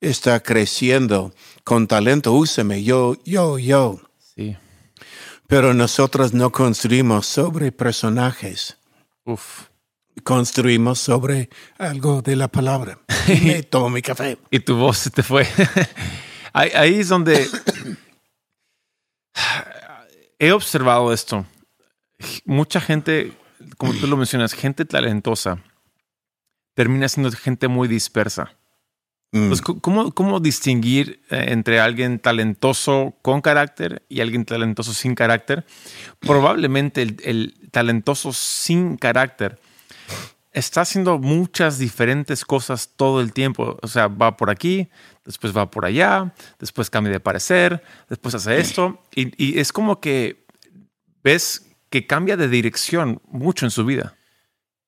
está 0.00 0.40
creciendo 0.40 1.32
con 1.62 1.86
talento. 1.86 2.32
Úseme, 2.32 2.82
yo, 2.82 3.16
yo, 3.24 3.58
yo. 3.58 4.00
Sí. 4.34 4.56
Pero 5.46 5.74
nosotros 5.74 6.32
no 6.32 6.50
construimos 6.50 7.26
sobre 7.26 7.70
personajes. 7.70 8.78
Uf. 9.24 9.68
Construimos 10.24 10.98
sobre 10.98 11.48
algo 11.78 12.22
de 12.22 12.36
la 12.36 12.48
palabra. 12.48 12.98
Y 13.28 13.62
tomo 13.70 13.88
mi 13.88 14.02
café. 14.02 14.38
Y 14.50 14.60
tu 14.60 14.76
voz 14.76 14.98
se 14.98 15.10
te 15.10 15.22
fue. 15.22 15.46
ahí, 16.52 17.00
es 17.00 17.08
donde 17.08 17.48
he 20.38 20.52
observado 20.52 21.12
esto. 21.12 21.46
Mucha 22.44 22.80
gente, 22.80 23.32
como 23.78 23.94
tú 23.94 24.06
lo 24.06 24.16
mencionas, 24.16 24.52
gente 24.52 24.84
talentosa, 24.84 25.62
termina 26.74 27.08
siendo 27.08 27.30
gente 27.32 27.68
muy 27.68 27.88
dispersa. 27.88 28.56
Mm. 29.32 29.48
Pues, 29.48 29.62
¿cómo, 29.62 30.40
distinguir 30.40 31.22
eh, 31.30 31.46
entre 31.48 31.80
alguien 31.80 32.18
talentoso 32.18 33.14
con 33.22 33.40
carácter 33.40 34.04
y 34.10 34.20
alguien 34.20 34.44
talentoso 34.44 34.92
sin 34.92 35.14
carácter? 35.14 35.64
Probablemente 36.20 37.00
el, 37.02 37.54
talentoso 37.70 38.34
sin 38.34 38.98
carácter 38.98 39.58
está 40.52 40.82
haciendo 40.82 41.18
muchas 41.18 41.78
diferentes 41.78 42.44
cosas 42.44 42.90
todo 42.94 43.22
el 43.22 43.32
tiempo. 43.32 43.78
O 43.80 43.88
sea, 43.88 44.08
va 44.08 44.36
por 44.36 44.50
aquí, 44.50 44.90
después 45.24 45.56
va 45.56 45.70
por 45.70 45.86
allá, 45.86 46.34
después 46.58 46.90
cambia 46.90 47.10
de 47.10 47.20
parecer, 47.20 47.82
después 48.10 48.34
hace 48.34 48.60
esto. 48.60 49.02
Y, 49.14 49.32
y 49.42 49.58
es 49.60 49.72
como 49.72 49.98
que 49.98 50.44
ves 51.24 51.70
que 51.88 52.06
cambia 52.06 52.36
de 52.36 52.48
dirección 52.48 53.22
mucho 53.28 53.64
en 53.64 53.70
su 53.70 53.86
vida. 53.86 54.14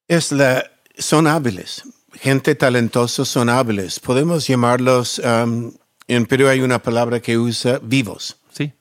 Es 0.07 0.33
la, 0.33 0.71
son 0.99 1.27
hábiles 1.27 1.83
gente 2.15 2.55
talentosa 2.55 3.25
son 3.25 3.49
hábiles. 3.49 4.01
Podemos 4.01 4.47
llamarlos, 4.47 5.19
um, 5.19 5.73
en 6.07 6.27
Perú 6.27 6.49
hay 6.49 6.61
una 6.61 6.83
palabra 6.83 7.21
que 7.21 7.39
usa 7.39 7.79
vivos. 7.83 8.39
Sí. 8.53 8.73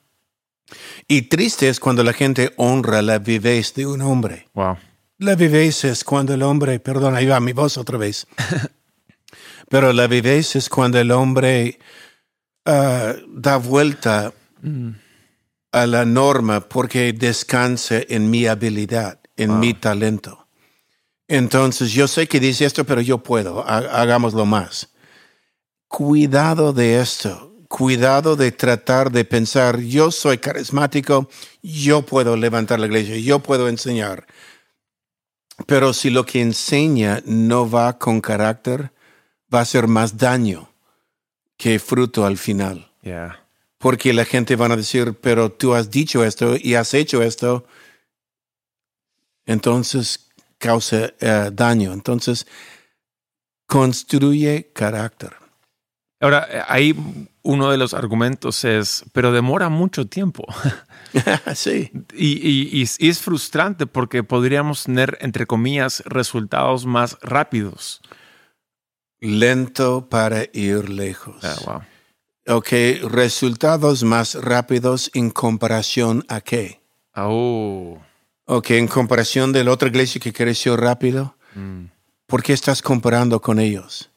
Y 1.08 1.24
triste 1.24 1.70
es 1.70 1.80
cuando 1.80 2.04
la 2.04 2.14
gente 2.14 2.54
honra 2.58 3.02
la 3.02 3.20
vivez 3.20 3.74
de 3.74 3.86
un 3.86 4.02
hombre. 4.02 4.50
Wow. 4.54 4.78
La 5.20 5.36
vivez 5.36 5.86
es 5.86 6.04
cuando 6.04 6.34
el 6.34 6.44
hombre, 6.44 6.80
perdón, 6.80 7.16
ahí 7.16 7.26
va 7.26 7.40
mi 7.40 7.54
voz 7.54 7.78
otra 7.78 7.98
vez. 7.98 8.28
Pero 9.70 9.94
la 9.94 10.08
vivez 10.08 10.56
es 10.56 10.70
cuando 10.70 11.00
el 11.00 11.12
hombre 11.12 11.80
uh, 12.66 13.14
da 13.28 13.58
vuelta 13.58 14.34
mm. 14.62 14.90
a 15.72 15.88
la 15.88 16.06
norma 16.06 16.62
porque 16.62 17.14
descansa 17.14 18.02
en 18.08 18.30
mi 18.30 18.46
habilidad, 18.48 19.20
en 19.38 19.60
mi 19.60 19.74
talento. 19.74 20.43
Entonces, 21.34 21.92
yo 21.92 22.08
sé 22.08 22.28
que 22.28 22.40
dice 22.40 22.64
esto, 22.64 22.86
pero 22.86 23.02
yo 23.02 23.18
puedo, 23.18 23.68
hagámoslo 23.68 24.46
más. 24.46 24.90
Cuidado 25.88 26.74
de 26.74 27.02
esto, 27.02 27.56
cuidado 27.68 28.36
de 28.36 28.52
tratar 28.52 29.12
de 29.12 29.26
pensar, 29.26 29.80
yo 29.80 30.12
soy 30.12 30.38
carismático, 30.38 31.28
yo 31.64 32.04
puedo 32.04 32.38
levantar 32.38 32.80
la 32.80 32.86
iglesia, 32.86 33.18
yo 33.18 33.40
puedo 33.40 33.68
enseñar. 33.68 34.28
Pero 35.66 35.94
si 35.94 36.12
lo 36.12 36.24
que 36.24 36.40
enseña 36.40 37.24
no 37.26 37.68
va 37.68 37.98
con 37.98 38.22
carácter, 38.22 38.92
va 39.52 39.62
a 39.62 39.66
ser 39.66 39.88
más 39.88 40.16
daño 40.16 40.70
que 41.58 41.80
fruto 41.80 42.28
al 42.28 42.38
final. 42.38 42.92
Porque 43.80 44.14
la 44.14 44.26
gente 44.26 44.56
va 44.56 44.68
a 44.68 44.76
decir, 44.76 45.16
pero 45.20 45.52
tú 45.52 45.74
has 45.74 45.90
dicho 45.90 46.24
esto 46.24 46.58
y 46.62 46.76
has 46.76 46.94
hecho 46.94 47.24
esto. 47.24 47.66
Entonces, 49.48 50.30
causa 50.64 51.14
eh, 51.20 51.50
daño. 51.52 51.92
Entonces, 51.92 52.48
construye 53.68 54.72
carácter. 54.74 55.34
Ahora, 56.22 56.48
ahí 56.70 56.96
uno 57.42 57.70
de 57.70 57.78
los 57.78 57.94
argumentos 57.94 58.64
es, 58.64 59.04
pero 59.12 59.34
demora 59.34 59.68
mucho 59.68 60.08
tiempo. 60.08 60.46
sí. 61.54 61.92
Y, 62.14 62.80
y, 62.82 62.82
es 62.82 63.20
frustrante 63.20 63.86
porque 63.88 64.24
podríamos 64.24 64.86
tener, 64.86 65.18
entre 65.20 65.46
comillas, 65.46 66.02
resultados 66.06 66.86
más 66.86 67.18
rápidos. 67.22 68.02
Lento 69.20 70.08
para 70.08 70.46
ir 70.54 70.90
lejos. 70.90 71.44
Ah, 71.44 71.56
wow. 71.66 72.58
Ok, 72.58 72.70
resultados 73.10 74.04
más 74.04 74.36
rápidos 74.36 75.12
en 75.14 75.30
comparación 75.30 76.24
a 76.30 76.40
qué? 76.40 76.82
Oh. 77.16 78.00
Ok, 78.46 78.72
en 78.72 78.88
comparación 78.88 79.52
de 79.54 79.64
la 79.64 79.72
otra 79.72 79.88
iglesia 79.88 80.20
que 80.20 80.34
creció 80.34 80.76
rápido, 80.76 81.36
mm. 81.56 81.86
¿por 82.28 82.44
qué 82.44 82.54
estás 82.54 82.82
comparando 82.82 83.42
con 83.42 83.60
ellos? 83.60 84.10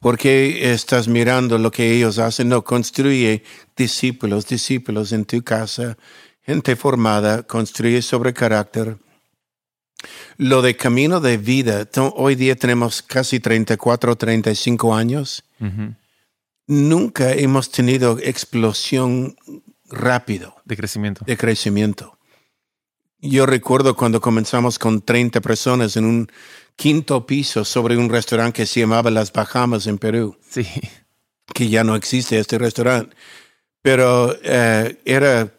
¿Por 0.00 0.18
qué 0.18 0.72
estás 0.72 1.08
mirando 1.08 1.58
lo 1.58 1.70
que 1.70 1.92
ellos 1.92 2.18
hacen? 2.18 2.48
No, 2.48 2.62
construye 2.62 3.42
discípulos, 3.76 4.46
discípulos 4.46 5.12
en 5.12 5.24
tu 5.24 5.42
casa, 5.42 5.96
gente 6.42 6.76
formada, 6.76 7.42
construye 7.42 8.02
sobre 8.02 8.34
carácter. 8.34 8.98
Lo 10.36 10.60
de 10.60 10.76
camino 10.76 11.20
de 11.20 11.38
vida, 11.38 11.88
hoy 12.16 12.34
día 12.34 12.54
tenemos 12.54 13.00
casi 13.00 13.40
34, 13.40 14.16
35 14.16 14.94
años. 14.94 15.44
Nunca 16.66 17.32
hemos 17.32 17.70
tenido 17.70 18.18
explosión 18.22 19.36
rápido. 19.88 20.54
De 20.64 20.76
crecimiento. 20.76 21.24
De 21.24 21.36
crecimiento. 21.36 22.18
Yo 23.26 23.46
recuerdo 23.46 23.96
cuando 23.96 24.20
comenzamos 24.20 24.78
con 24.78 25.00
30 25.00 25.40
personas 25.40 25.96
en 25.96 26.04
un 26.04 26.28
quinto 26.76 27.24
piso 27.24 27.64
sobre 27.64 27.96
un 27.96 28.10
restaurante 28.10 28.58
que 28.58 28.66
se 28.66 28.80
llamaba 28.80 29.10
Las 29.10 29.32
Bahamas 29.32 29.86
en 29.86 29.96
Perú. 29.96 30.36
Sí. 30.46 30.66
Que 31.54 31.70
ya 31.70 31.84
no 31.84 31.96
existe 31.96 32.38
este 32.38 32.58
restaurante. 32.58 33.16
Pero 33.80 34.36
eh, 34.42 35.00
era 35.06 35.54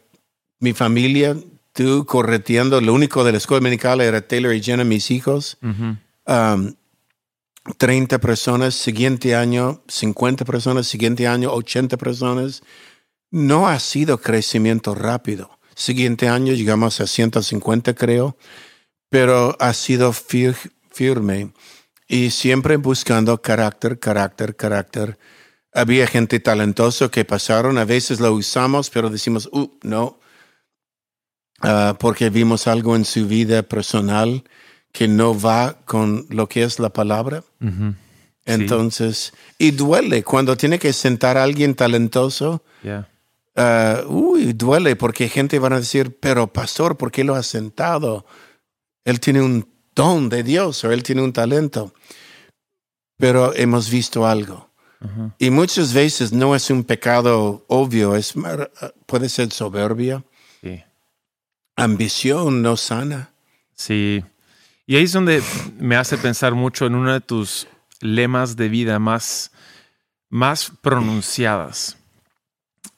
mi 0.59 0.73
familia, 0.73 1.35
tú 1.73 2.05
correteando. 2.05 2.81
Lo 2.81 2.93
único 2.93 3.23
de 3.23 3.31
la 3.31 3.39
escuela 3.39 3.61
dominical 3.61 3.99
era 3.99 4.27
Taylor 4.27 4.53
y 4.53 4.61
Jenna, 4.61 4.83
mis 4.83 5.09
hijos. 5.09 5.57
30 6.25 8.15
um, 8.15 8.21
personas, 8.21 8.75
siguiente 8.75 9.35
año, 9.35 9.81
50 9.87 10.45
personas, 10.45 10.85
siguiente 10.85 11.27
año, 11.27 11.51
80 11.51 11.97
personas. 11.97 12.61
No 13.31 13.67
ha 13.67 13.79
sido 13.79 14.19
crecimiento 14.19 14.93
rápido. 14.93 15.54
Siguiente 15.75 16.29
año 16.29 16.53
llegamos 16.53 17.01
a 17.01 17.07
150, 17.07 17.93
creo, 17.95 18.37
pero 19.09 19.55
ha 19.59 19.73
sido 19.73 20.13
firme 20.13 21.51
y 22.07 22.29
siempre 22.29 22.77
buscando 22.77 23.41
carácter, 23.41 23.99
carácter, 23.99 24.55
carácter. 24.55 25.17
Había 25.73 26.07
gente 26.07 26.39
talentosa 26.39 27.09
que 27.09 27.25
pasaron, 27.25 27.77
a 27.77 27.85
veces 27.85 28.19
lo 28.19 28.31
usamos, 28.33 28.89
pero 28.89 29.09
decimos, 29.09 29.49
uh, 29.51 29.69
no, 29.83 30.19
ah, 31.59 31.97
porque 31.99 32.29
vimos 32.29 32.67
algo 32.67 32.95
en 32.95 33.03
su 33.03 33.27
vida 33.27 33.63
personal 33.63 34.43
que 34.93 35.09
no 35.09 35.37
va 35.37 35.79
con 35.83 36.25
lo 36.29 36.47
que 36.47 36.63
es 36.63 36.79
la 36.79 36.89
palabra. 36.89 37.43
Entonces, 38.45 39.33
y 39.57 39.71
duele 39.71 40.23
cuando 40.23 40.55
tiene 40.55 40.79
que 40.79 40.93
sentar 40.93 41.37
a 41.37 41.43
alguien 41.43 41.75
talentoso. 41.75 42.63
Uh, 43.57 44.05
uy, 44.09 44.51
duele 44.51 44.97
porque 44.97 45.29
gente 45.29 45.59
va 45.59 45.69
a 45.69 45.79
decir, 45.79 46.19
pero 46.19 46.51
pastor, 46.51 46.97
¿por 46.97 47.11
qué 47.11 47.23
lo 47.23 47.35
has 47.35 47.47
sentado? 47.47 48.25
Él 49.05 49.21
tiene 49.21 49.41
un 49.41 49.69
don 49.95 50.27
de 50.27 50.43
Dios 50.43 50.83
o 50.83 50.91
él 50.91 51.03
tiene 51.03 51.21
un 51.21 51.31
talento. 51.31 51.93
Pero 53.17 53.55
hemos 53.55 53.89
visto 53.89 54.27
algo. 54.27 54.69
Y 55.37 55.51
muchas 55.51 55.93
veces 55.93 56.33
no 56.33 56.55
es 56.55 56.71
un 56.71 56.83
pecado 56.83 57.63
obvio, 57.67 58.15
es, 58.15 58.33
puede 59.05 59.29
ser 59.29 59.51
soberbia, 59.51 60.23
ambición 61.75 62.63
no 62.63 62.75
sana. 62.75 63.31
Sí. 63.75 64.23
Y 64.87 64.95
ahí 64.95 65.03
es 65.03 65.13
donde 65.13 65.43
me 65.77 65.95
hace 65.95 66.17
pensar 66.17 66.55
mucho 66.55 66.87
en 66.87 66.95
uno 66.95 67.13
de 67.13 67.21
tus 67.21 67.67
lemas 68.01 68.55
de 68.55 68.67
vida 68.67 68.97
más, 68.97 69.51
más 70.29 70.71
pronunciadas 70.81 71.97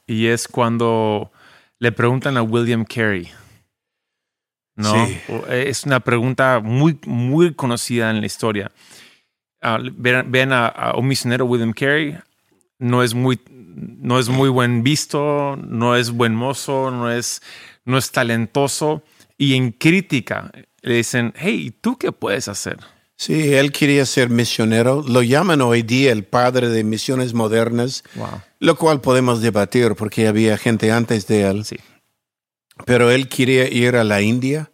y 0.07 0.27
es 0.27 0.47
cuando 0.47 1.31
le 1.79 1.91
preguntan 1.91 2.37
a 2.37 2.41
William 2.41 2.85
Carey. 2.85 3.29
¿No? 4.75 5.07
Es 5.49 5.85
una 5.85 5.99
pregunta 5.99 6.59
muy, 6.63 6.99
muy 7.05 7.53
conocida 7.53 8.09
en 8.09 8.21
la 8.21 8.25
historia. 8.25 8.71
Uh, 9.61 9.89
ven, 9.91 10.53
a, 10.53 10.93
un 10.95 11.07
misionero 11.07 11.45
William 11.45 11.73
Carey, 11.73 12.15
no 12.77 13.01
es 13.01 13.15
muy, 13.15 13.39
no 13.47 14.19
es 14.19 14.29
muy 14.29 14.49
buen 14.49 14.83
visto, 14.83 15.57
no 15.57 15.95
es 15.95 16.11
buen 16.11 16.35
mozo, 16.35 16.91
no 16.91 17.11
es, 17.11 17.41
no 17.85 17.97
es 17.97 18.11
talentoso. 18.11 19.03
Y 19.35 19.55
en 19.55 19.71
crítica 19.71 20.51
le 20.81 20.95
dicen, 20.95 21.33
hey, 21.35 21.75
¿tú 21.81 21.97
qué 21.97 22.11
puedes 22.11 22.47
hacer? 22.47 22.77
Sí, 23.17 23.55
él 23.55 23.71
quería 23.71 24.05
ser 24.05 24.29
misionero. 24.29 25.03
Lo 25.05 25.23
llaman 25.23 25.61
hoy 25.61 25.81
día 25.81 26.11
el 26.11 26.23
padre 26.23 26.69
de 26.69 26.83
misiones 26.83 27.33
modernas, 27.33 28.03
lo 28.59 28.77
cual 28.77 29.01
podemos 29.01 29.41
debatir 29.41 29.95
porque 29.95 30.27
había 30.27 30.55
gente 30.57 30.91
antes 30.91 31.25
de 31.25 31.41
él. 31.41 31.65
Sí. 31.65 31.77
Pero 32.85 33.09
él 33.09 33.27
quería 33.27 33.67
ir 33.67 33.95
a 33.95 34.03
la 34.03 34.21
India, 34.21 34.71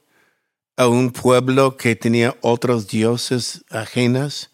a 0.75 0.87
un 0.87 1.11
pueblo 1.11 1.77
que 1.77 1.95
tenía 1.95 2.35
otros 2.41 2.89
dioses 2.89 3.63
ajenas. 3.69 4.51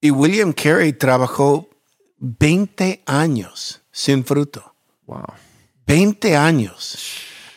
Y 0.00 0.10
William 0.10 0.54
Carey 0.54 0.94
trabajó 0.94 1.68
20 2.16 3.02
años 3.04 3.82
sin 3.92 4.24
fruto. 4.24 4.74
Wow. 5.04 5.22
20 5.86 6.34
años 6.34 6.98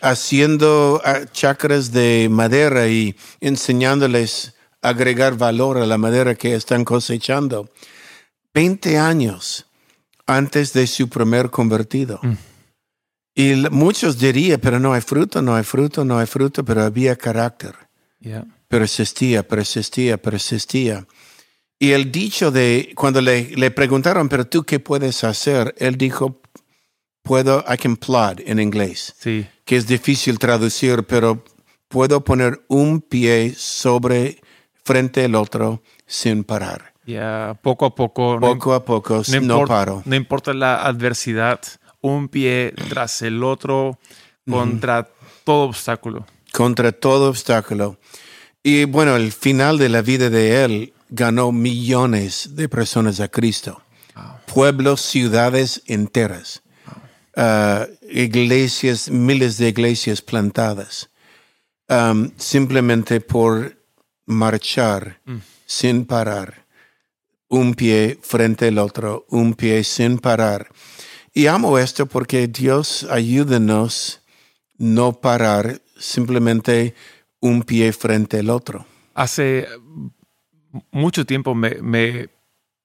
haciendo 0.01 1.01
ah, 1.05 1.21
chakras 1.31 1.91
de 1.93 2.27
madera 2.29 2.87
y 2.87 3.15
enseñándoles 3.39 4.53
agregar 4.81 5.37
valor 5.37 5.77
a 5.77 5.85
la 5.85 5.97
madera 5.97 6.35
que 6.35 6.55
están 6.55 6.85
cosechando. 6.85 7.69
20 8.53 8.97
años 8.97 9.65
antes 10.25 10.73
de 10.73 10.87
su 10.87 11.09
primer 11.09 11.49
convertido. 11.49 12.19
Mm. 12.21 12.33
Y 13.35 13.53
muchos 13.71 14.19
dirían, 14.19 14.59
pero 14.59 14.79
no 14.79 14.93
hay 14.93 15.01
fruto, 15.01 15.41
no 15.41 15.55
hay 15.55 15.63
fruto, 15.63 16.03
no 16.03 16.19
hay 16.19 16.25
fruto, 16.25 16.65
pero 16.65 16.83
había 16.83 17.15
carácter. 17.15 17.75
Persistía, 18.67 19.47
persistía, 19.47 20.17
persistía. 20.17 21.07
Y 21.79 21.91
el 21.91 22.11
dicho 22.11 22.51
de, 22.51 22.91
cuando 22.95 23.21
le, 23.21 23.55
le, 23.55 23.71
preguntaron, 23.71 24.27
pero 24.27 24.45
tú 24.45 24.63
qué 24.63 24.79
puedes 24.79 25.23
hacer, 25.23 25.73
él 25.77 25.97
dijo, 25.97 26.41
puedo, 27.23 27.63
I 27.71 27.77
can 27.77 27.95
plod 27.95 28.41
en 28.45 28.59
inglés. 28.59 29.15
Sí. 29.17 29.47
Que 29.63 29.77
es 29.77 29.87
difícil 29.87 30.37
traducir, 30.37 31.03
pero 31.03 31.43
puedo 31.87 32.23
poner 32.23 32.65
un 32.67 32.99
pie 33.01 33.53
sobre, 33.55 34.41
frente 34.89 35.25
al 35.25 35.35
otro, 35.35 35.83
sin 36.07 36.43
parar. 36.43 36.93
Ya, 37.05 37.59
poco 37.61 37.85
a 37.85 37.93
poco. 37.93 38.39
Poco 38.39 38.73
a 38.73 38.83
poco, 38.83 39.21
no 39.43 39.65
paro. 39.65 40.01
No 40.03 40.15
importa 40.15 40.51
la 40.51 40.83
adversidad 40.83 41.59
un 42.01 42.27
pie 42.27 42.73
tras 42.89 43.21
el 43.21 43.43
otro 43.43 43.99
contra 44.49 45.07
todo 45.43 45.65
obstáculo. 45.69 46.25
Contra 46.51 46.91
todo 46.91 47.29
obstáculo. 47.29 47.99
Y 48.63 48.85
bueno, 48.85 49.15
el 49.15 49.31
final 49.31 49.77
de 49.77 49.89
la 49.89 50.01
vida 50.01 50.31
de 50.31 50.63
él 50.63 50.93
ganó 51.09 51.51
millones 51.51 52.55
de 52.55 52.67
personas 52.67 53.19
a 53.19 53.27
Cristo. 53.27 53.83
Pueblos, 54.51 55.01
ciudades 55.01 55.83
enteras. 55.85 56.63
Uh, 57.37 57.85
iglesias, 58.09 59.07
miles 59.11 59.59
de 59.59 59.69
iglesias 59.69 60.23
plantadas. 60.23 61.11
Um, 61.87 62.31
simplemente 62.37 63.21
por 63.21 63.78
marchar 64.29 65.19
mm. 65.25 65.37
sin 65.65 66.05
parar. 66.05 66.65
Un 67.49 67.73
pie 67.73 68.19
frente 68.21 68.67
al 68.67 68.77
otro, 68.77 69.25
un 69.29 69.55
pie 69.55 69.83
sin 69.83 70.19
parar. 70.19 70.69
Y 71.33 71.47
amo 71.47 71.77
esto 71.79 72.05
porque 72.05 72.47
Dios 72.47 73.07
ayúdenos 73.09 74.21
no 74.77 75.13
parar 75.13 75.81
simplemente 75.97 76.93
un 77.39 77.63
pie 77.63 77.91
frente 77.91 78.39
al 78.39 78.51
otro. 78.51 78.85
Hace 79.15 79.67
mucho 80.91 81.25
tiempo 81.25 81.55
me... 81.55 82.29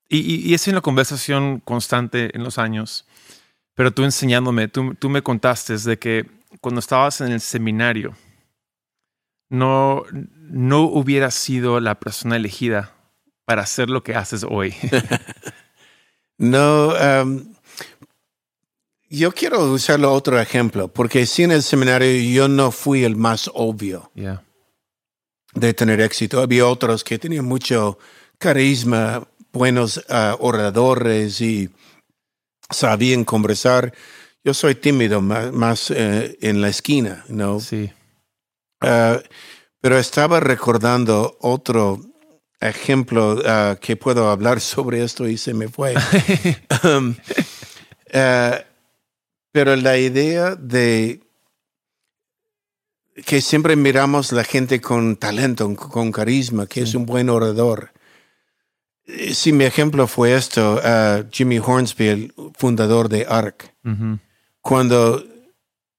y, 0.09 0.51
y, 0.51 0.55
es 0.55 0.67
una 0.67 0.81
conversación 0.81 1.61
constante 1.61 2.35
en 2.35 2.43
los 2.43 2.59
años, 2.59 3.07
pero 3.75 3.93
tú 3.93 4.05
enseñándome, 4.05 4.69
tú, 4.69 4.95
tú 4.95 5.11
me 5.11 5.23
contaste 5.23 5.77
de 5.77 5.99
que 5.99 6.27
cuando 6.61 6.79
estabas 6.79 7.21
en 7.21 7.33
el 7.33 7.41
seminario, 7.41 8.15
no, 9.54 10.04
no 10.50 10.82
hubieras 10.82 11.34
sido 11.34 11.80
la 11.80 11.99
persona 11.99 12.37
elegida 12.37 12.92
para 13.44 13.62
hacer 13.62 13.90
lo 13.90 14.02
que 14.02 14.14
haces 14.14 14.44
hoy. 14.49 14.75
no, 16.38 16.88
um, 16.88 17.54
yo 19.08 19.32
quiero 19.32 19.73
usarlo 19.73 20.12
otro 20.12 20.40
ejemplo, 20.40 20.88
porque 20.88 21.26
si 21.26 21.45
en 21.45 21.52
el 21.52 21.62
seminario 21.62 22.21
yo 22.32 22.49
no 22.49 22.71
fui 22.71 23.04
el 23.04 23.17
más 23.17 23.50
obvio 23.54 24.10
de 25.54 25.73
tener 25.73 26.00
éxito. 26.00 26.40
Había 26.40 26.67
otros 26.67 27.04
que 27.04 27.19
tenían 27.19 27.45
mucho 27.45 27.99
carisma, 28.38 29.26
buenos 29.52 30.04
ah, 30.08 30.36
oradores 30.40 31.40
y 31.40 31.71
sabían 32.71 33.25
conversar. 33.25 33.95
Yo 34.43 34.52
soy 34.52 34.75
tímido, 34.75 35.23
más, 35.23 35.90
eh, 35.90 36.36
en 36.40 36.60
la 36.60 36.69
esquina, 36.69 37.25
¿no? 37.28 37.60
Sí. 37.60 37.90
Ah, 38.80 39.21
pero 39.80 39.99
estaba 39.99 40.41
recordando 40.41 41.37
otro 41.41 42.00
ejemplo 42.60 43.41
ah, 43.47 43.76
que 43.80 43.97
puedo 43.97 44.30
hablar 44.30 44.60
sobre 44.63 45.04
esto 45.04 45.28
y 45.28 45.37
se 45.37 45.54
me 45.54 45.69
fue. 45.69 45.95
um, 46.84 47.15
pero 49.52 49.76
la 49.76 49.99
idea 49.99 50.54
de 50.56 51.21
que 53.26 53.41
siempre 53.41 53.76
miramos 53.76 54.32
la 54.32 54.43
gente 54.43 54.80
con 54.80 55.17
talento, 55.17 55.73
con 55.76 56.10
carisma, 56.10 56.67
que 56.67 56.82
es 56.82 56.95
un 56.95 57.06
buen 57.06 57.28
orador. 57.30 57.93
Si 59.32 59.52
mi 59.52 59.65
ejemplo 59.65 60.08
fue 60.08 60.34
esto, 60.34 60.80
Jimmy 61.30 61.58
Hornsby, 61.58 62.08
el 62.08 62.34
fundador 62.56 63.08
de 63.08 63.26
ARC, 63.28 63.73
cuando 64.60 65.23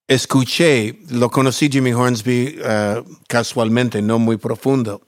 escuché, 0.08 1.00
lo 1.10 1.30
conocí 1.30 1.70
Jimmy 1.70 1.94
Hornsby 1.94 2.60
uh, 2.60 3.04
casualmente, 3.28 4.02
no 4.02 4.20
muy 4.20 4.38
profundo, 4.38 5.02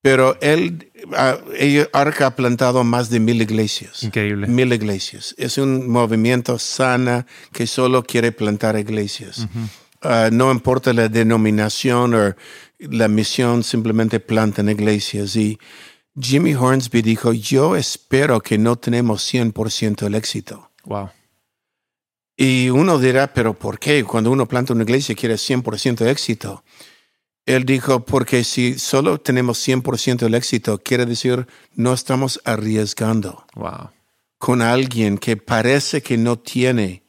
pero 0.00 0.38
él, 0.40 0.90
uh, 1.06 1.88
Arca 1.92 2.26
ha 2.26 2.36
plantado 2.36 2.84
más 2.84 3.10
de 3.10 3.20
mil 3.20 3.42
iglesias. 3.42 4.02
Increíble. 4.02 4.46
Mil 4.46 4.72
iglesias. 4.72 5.34
Es 5.38 5.58
un 5.58 5.90
movimiento 5.90 6.58
sana 6.58 7.26
que 7.52 7.66
solo 7.66 8.02
quiere 8.04 8.32
plantar 8.32 8.78
iglesias. 8.78 9.46
Ah, 10.00 10.28
no 10.30 10.52
importa 10.52 10.92
la 10.92 11.08
denominación 11.08 12.14
o 12.14 12.34
la 12.78 13.08
misión, 13.08 13.64
simplemente 13.64 14.20
plantan 14.20 14.68
iglesias. 14.68 15.34
Y 15.34 15.58
Jimmy 16.18 16.54
Hornsby 16.54 17.02
dijo, 17.02 17.32
yo 17.32 17.76
espero 17.76 18.40
que 18.40 18.58
no 18.58 18.76
tenemos 18.76 19.32
100% 19.32 20.06
el 20.06 20.14
éxito. 20.14 20.70
Wow. 20.84 21.10
Y 22.40 22.70
uno 22.70 23.00
dirá, 23.00 23.34
pero 23.34 23.52
¿por 23.52 23.80
qué? 23.80 24.04
Cuando 24.04 24.30
uno 24.30 24.46
planta 24.46 24.72
una 24.72 24.84
iglesia 24.84 25.16
quiere 25.16 25.34
100% 25.34 26.06
éxito. 26.06 26.62
Él 27.44 27.64
dijo, 27.64 28.04
porque 28.04 28.44
si 28.44 28.78
solo 28.78 29.18
tenemos 29.18 29.58
100% 29.66 30.22
el 30.22 30.34
éxito, 30.34 30.78
quiere 30.78 31.04
decir 31.04 31.48
no 31.74 31.92
estamos 31.92 32.40
arriesgando 32.44 33.44
con 34.38 34.62
alguien 34.62 35.18
que 35.18 35.36
parece 35.36 36.00
que 36.00 36.16
no 36.16 36.38
tiene 36.38 37.02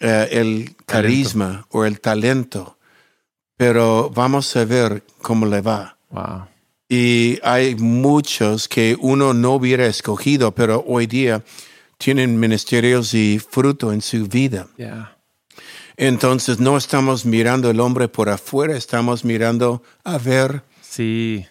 eh, 0.00 0.28
el 0.30 0.74
carisma 0.86 1.66
o 1.68 1.84
el 1.84 2.00
talento, 2.00 2.78
pero 3.58 4.08
vamos 4.08 4.56
a 4.56 4.64
ver 4.64 5.04
cómo 5.20 5.44
le 5.44 5.60
va. 5.60 5.98
Y 6.88 7.38
hay 7.42 7.74
muchos 7.74 8.68
que 8.68 8.96
uno 8.98 9.34
no 9.34 9.52
hubiera 9.52 9.84
escogido, 9.84 10.54
pero 10.54 10.82
hoy 10.86 11.06
día 11.06 11.44
tienen 11.98 12.38
ministerios 12.38 13.14
y 13.14 13.38
fruto 13.38 13.92
en 13.92 14.00
su 14.00 14.26
vida. 14.26 14.68
Entonces 15.96 16.58
no 16.58 16.76
estamos 16.76 17.24
mirando 17.24 17.70
el 17.70 17.80
hombre 17.80 18.08
por 18.08 18.28
afuera, 18.28 18.76
estamos 18.76 19.24
mirando 19.24 19.82
a 20.02 20.18
ver 20.18 20.62
sí. 20.82 21.46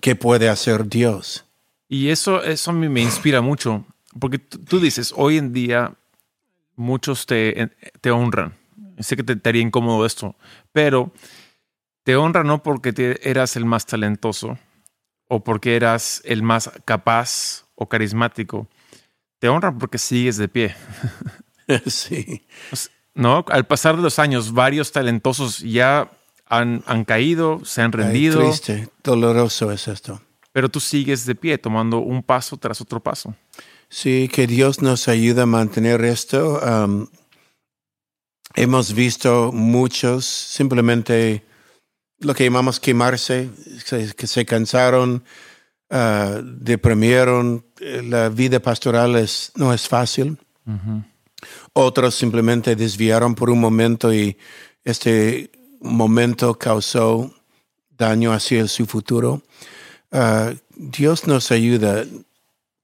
qué 0.00 0.16
puede 0.16 0.48
hacer 0.48 0.88
Dios. 0.88 1.44
Y 1.88 2.08
eso, 2.08 2.42
eso 2.42 2.70
a 2.70 2.74
mí 2.74 2.88
me 2.88 3.02
inspira 3.02 3.42
mucho, 3.42 3.84
porque 4.18 4.38
tú 4.38 4.80
dices, 4.80 5.12
hoy 5.16 5.36
en 5.36 5.52
día 5.52 5.94
muchos 6.76 7.26
te, 7.26 7.70
te 8.00 8.10
honran. 8.10 8.54
Sé 8.98 9.16
que 9.16 9.22
te, 9.22 9.36
te, 9.36 9.48
haría 9.48 9.62
incómodo 9.62 10.06
esto, 10.06 10.34
pero 10.72 11.12
te 12.04 12.16
honran 12.16 12.46
no 12.46 12.62
porque 12.62 12.92
te, 12.92 13.28
eras 13.28 13.56
el 13.56 13.64
más 13.64 13.86
talentoso 13.86 14.58
o 15.28 15.42
porque 15.42 15.76
eras 15.76 16.22
el 16.24 16.42
más 16.42 16.70
capaz 16.84 17.64
o 17.74 17.88
carismático. 17.88 18.68
Te 19.44 19.50
honran 19.50 19.76
porque 19.76 19.98
sigues 19.98 20.38
de 20.38 20.48
pie. 20.48 20.74
sí. 21.86 22.46
¿no? 23.12 23.44
Al 23.48 23.66
pasar 23.66 23.94
de 23.94 24.00
los 24.00 24.18
años, 24.18 24.54
varios 24.54 24.90
talentosos 24.90 25.58
ya 25.58 26.10
han, 26.46 26.82
han 26.86 27.04
caído, 27.04 27.62
se 27.62 27.82
han 27.82 27.92
rendido. 27.92 28.40
triste, 28.40 28.88
doloroso 29.02 29.70
es 29.70 29.86
esto. 29.86 30.22
Pero 30.52 30.70
tú 30.70 30.80
sigues 30.80 31.26
de 31.26 31.34
pie, 31.34 31.58
tomando 31.58 31.98
un 31.98 32.22
paso 32.22 32.56
tras 32.56 32.80
otro 32.80 33.00
paso. 33.00 33.34
Sí, 33.90 34.30
que 34.32 34.46
Dios 34.46 34.80
nos 34.80 35.08
ayude 35.08 35.42
a 35.42 35.46
mantener 35.46 36.02
esto. 36.06 36.58
Um, 36.60 37.08
hemos 38.54 38.94
visto 38.94 39.52
muchos 39.52 40.24
simplemente 40.24 41.44
lo 42.18 42.34
que 42.34 42.44
llamamos 42.44 42.80
quemarse, 42.80 43.50
que 44.16 44.26
se 44.26 44.46
cansaron, 44.46 45.22
uh, 45.90 46.42
deprimieron. 46.42 47.64
La 47.80 48.28
vida 48.28 48.60
pastoral 48.60 49.16
es, 49.16 49.52
no 49.56 49.72
es 49.72 49.88
fácil. 49.88 50.38
Otros 51.72 52.14
simplemente 52.14 52.76
desviaron 52.76 53.34
por 53.34 53.50
un 53.50 53.60
momento 53.60 54.12
y 54.12 54.36
este 54.84 55.50
momento 55.80 56.54
causó 56.54 57.34
daño 57.90 58.32
hacia 58.32 58.66
su 58.68 58.86
futuro. 58.86 59.42
Uh, 60.10 60.56
Dios 60.76 61.26
nos 61.26 61.50
ayuda 61.50 62.04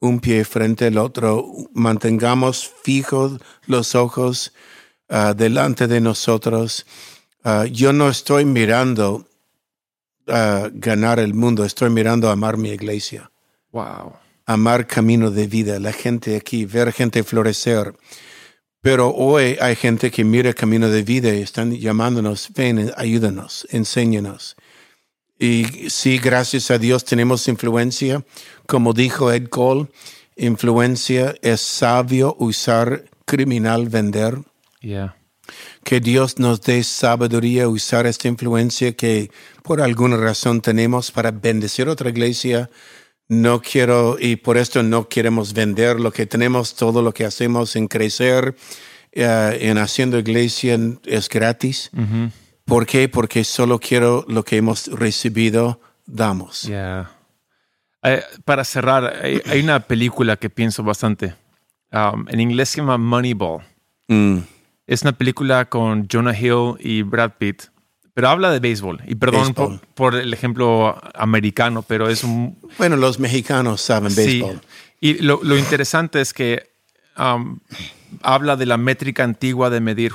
un 0.00 0.20
pie 0.20 0.44
frente 0.44 0.86
al 0.86 0.98
otro, 0.98 1.46
mantengamos 1.74 2.70
fijos 2.82 3.40
los 3.66 3.94
ojos 3.94 4.52
uh, 5.08 5.34
delante 5.34 5.86
de 5.86 6.00
nosotros. 6.00 6.86
Uh, 7.44 7.64
yo 7.64 7.92
no 7.92 8.08
estoy 8.08 8.44
mirando 8.44 9.26
a 10.30 10.70
ganar 10.72 11.18
el 11.18 11.34
mundo, 11.34 11.64
estoy 11.64 11.90
mirando 11.90 12.28
a 12.28 12.32
amar 12.32 12.56
mi 12.56 12.70
iglesia. 12.70 13.30
Wow. 13.72 14.14
Amar 14.46 14.86
camino 14.86 15.30
de 15.30 15.46
vida, 15.46 15.78
la 15.78 15.92
gente 15.92 16.36
aquí, 16.36 16.64
ver 16.64 16.92
gente 16.92 17.22
florecer. 17.22 17.94
Pero 18.82 19.14
hoy 19.14 19.56
hay 19.60 19.76
gente 19.76 20.10
que 20.10 20.24
mira 20.24 20.54
camino 20.54 20.88
de 20.88 21.02
vida 21.02 21.34
y 21.34 21.42
están 21.42 21.72
llamándonos, 21.72 22.50
ven, 22.54 22.90
ayúdanos, 22.96 23.66
enséñanos. 23.70 24.56
Y 25.38 25.90
sí, 25.90 26.18
gracias 26.18 26.70
a 26.70 26.78
Dios 26.78 27.04
tenemos 27.04 27.46
influencia. 27.48 28.24
Como 28.66 28.92
dijo 28.92 29.32
Ed 29.32 29.48
Cole, 29.48 29.88
influencia 30.36 31.34
es 31.42 31.60
sabio 31.60 32.36
usar, 32.38 33.04
criminal 33.26 33.88
vender. 33.88 34.38
Yeah. 34.80 35.16
Que 35.84 36.00
Dios 36.00 36.38
nos 36.38 36.60
dé 36.60 36.82
sabiduría 36.82 37.68
usar 37.68 38.06
esta 38.06 38.28
influencia 38.28 38.92
que 38.92 39.30
por 39.62 39.80
alguna 39.80 40.16
razón 40.16 40.60
tenemos 40.60 41.10
para 41.10 41.30
bendecir 41.30 41.88
otra 41.88 42.10
iglesia. 42.10 42.70
No 43.28 43.62
quiero, 43.62 44.16
y 44.18 44.36
por 44.36 44.56
esto 44.56 44.82
no 44.82 45.08
queremos 45.08 45.52
vender 45.52 46.00
lo 46.00 46.12
que 46.12 46.26
tenemos, 46.26 46.74
todo 46.74 47.00
lo 47.02 47.14
que 47.14 47.24
hacemos 47.24 47.76
en 47.76 47.86
crecer, 47.86 48.56
eh, 49.12 49.58
en 49.60 49.78
haciendo 49.78 50.18
iglesia 50.18 50.78
es 51.04 51.28
gratis. 51.28 51.90
¿Por 52.64 52.86
qué? 52.86 53.08
Porque 53.08 53.44
solo 53.44 53.78
quiero 53.78 54.24
lo 54.28 54.44
que 54.44 54.56
hemos 54.56 54.86
recibido, 54.88 55.80
damos. 56.06 56.62
Yeah. 56.62 57.10
Eh, 58.02 58.22
para 58.44 58.64
cerrar, 58.64 59.20
hay, 59.22 59.60
una 59.60 59.80
película 59.80 60.36
que 60.36 60.50
pienso 60.50 60.82
bastante. 60.82 61.34
Um, 61.92 62.26
en 62.28 62.40
inglés 62.40 62.70
se 62.70 62.78
llama 62.78 62.96
Moneyball. 62.96 63.62
Mm. 64.08 64.38
Es 64.90 65.02
una 65.02 65.12
película 65.12 65.66
con 65.66 66.08
Jonah 66.10 66.36
Hill 66.36 66.74
y 66.80 67.02
Brad 67.02 67.34
Pitt, 67.38 67.66
pero 68.12 68.28
habla 68.28 68.50
de 68.50 68.58
béisbol. 68.58 69.00
Y 69.06 69.14
perdón 69.14 69.54
por, 69.94 70.16
el 70.16 70.34
ejemplo 70.34 71.00
americano, 71.14 71.82
pero 71.82 72.08
es 72.08 72.24
un... 72.24 72.58
Bueno, 72.76 72.96
los 72.96 73.20
mexicanos 73.20 73.82
saben 73.82 74.12
béisbol. 74.12 74.60
Y 75.00 75.22
lo, 75.22 75.56
interesante 75.56 76.20
es 76.20 76.34
que 76.34 76.72
um, 77.16 77.60
habla 78.22 78.56
de 78.56 78.66
la 78.66 78.78
métrica 78.78 79.22
antigua 79.22 79.70
de 79.70 79.80
medir 79.80 80.12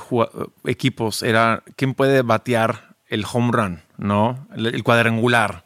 equipos. 0.66 1.22
Era 1.22 1.62
quién 1.76 1.94
puede 1.94 2.20
batear 2.20 2.96
el 3.06 3.24
home 3.32 3.52
run, 3.52 3.80
¿no? 3.96 4.46
El, 4.54 4.84
cuadrangular. 4.84 5.64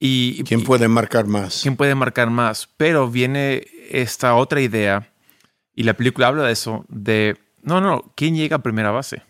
Y, 0.00 0.42
¿Quién 0.44 0.64
puede 0.64 0.88
marcar 0.88 1.26
más? 1.26 1.60
¿Quién 1.60 1.76
puede 1.76 1.94
marcar 1.94 2.30
más? 2.30 2.66
Pero 2.78 3.10
viene 3.10 3.66
esta 3.90 4.36
otra 4.36 4.62
idea, 4.62 5.12
y 5.74 5.82
la 5.82 5.92
película 5.92 6.28
habla 6.28 6.44
de 6.44 6.52
eso, 6.52 6.86
de 6.88 7.36
no, 7.62 7.80
no, 7.80 8.12
¿quién 8.16 8.34
llega 8.34 8.56
a 8.56 8.62
primera 8.62 8.90
base? 8.90 9.22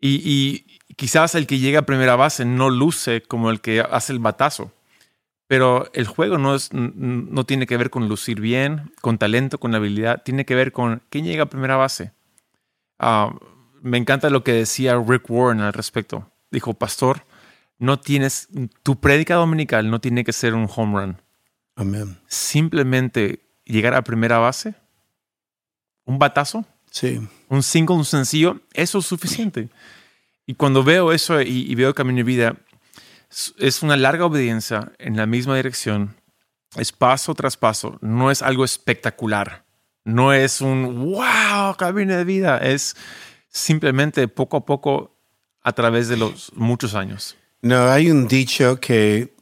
Y, 0.00 0.64
quizás 0.96 1.34
el 1.34 1.46
que 1.46 1.58
llega 1.58 1.80
a 1.80 1.86
primera 1.86 2.16
base 2.16 2.44
no 2.44 2.70
luce 2.70 3.22
como 3.22 3.50
el 3.50 3.60
que 3.60 3.80
hace 3.80 4.12
el 4.12 4.18
batazo. 4.18 4.72
Pero 5.46 5.90
el 5.94 6.06
juego 6.06 6.38
no, 6.38 6.54
es, 6.54 6.72
no 6.72 7.44
tiene 7.44 7.66
que 7.66 7.76
ver 7.76 7.90
con 7.90 8.08
lucir 8.08 8.40
bien, 8.40 8.92
con 9.00 9.18
talento, 9.18 9.58
con 9.58 9.74
habilidad. 9.74 10.22
Tiene 10.22 10.44
que 10.44 10.54
ver 10.54 10.72
con 10.72 11.02
quién 11.10 11.24
llega 11.24 11.44
a 11.44 11.50
primera 11.50 11.76
base. 11.76 12.12
Ah, 12.98 13.34
me 13.82 13.98
encanta 13.98 14.30
lo 14.30 14.44
que 14.44 14.52
decía 14.52 15.02
Rick 15.04 15.28
Warren 15.28 15.60
al 15.60 15.72
respecto. 15.72 16.30
Dijo, 16.50 16.74
pastor, 16.74 17.24
no 17.78 17.98
tienes, 17.98 18.48
tu 18.82 19.00
prédica 19.00 19.34
dominical 19.34 19.90
no 19.90 20.00
tiene 20.00 20.22
que 20.22 20.32
ser 20.32 20.54
un 20.54 20.68
home 20.72 21.00
run. 21.00 21.22
Amén. 21.74 22.20
Simplemente 22.26 23.40
llegar 23.64 23.94
a 23.94 24.04
primera 24.04 24.38
base, 24.38 24.74
un 26.04 26.18
batazo, 26.18 26.64
Sí. 26.90 27.20
Un 27.48 27.62
single, 27.62 27.96
un 27.96 28.04
sencillo, 28.04 28.60
eso 28.74 28.98
es 28.98 29.06
suficiente. 29.06 29.68
Y 30.46 30.54
cuando 30.54 30.82
veo 30.82 31.12
eso 31.12 31.40
y, 31.40 31.74
veo 31.74 31.94
Camino 31.94 32.18
de 32.18 32.22
Vida, 32.24 32.56
es 33.58 33.82
una 33.82 33.96
larga 33.96 34.26
obediencia 34.26 34.92
en 34.98 35.16
la 35.16 35.26
misma 35.26 35.54
dirección, 35.54 36.16
es 36.76 36.90
paso 36.90 37.34
tras 37.34 37.56
paso, 37.56 37.98
no 38.00 38.30
es 38.30 38.42
algo 38.42 38.64
espectacular, 38.64 39.64
no 40.04 40.32
es 40.32 40.60
un 40.60 41.12
wow, 41.12 41.76
Camino 41.78 42.16
de 42.16 42.24
Vida, 42.24 42.58
es 42.58 42.96
simplemente 43.48 44.26
poco 44.26 44.56
a 44.56 44.64
poco 44.64 45.16
a 45.62 45.72
través 45.72 46.08
de 46.08 46.16
los 46.16 46.52
muchos 46.56 46.94
años. 46.94 47.36
No, 47.62 47.88
hay 47.88 48.10
un 48.10 48.26
dicho 48.26 48.80
que 48.80 49.34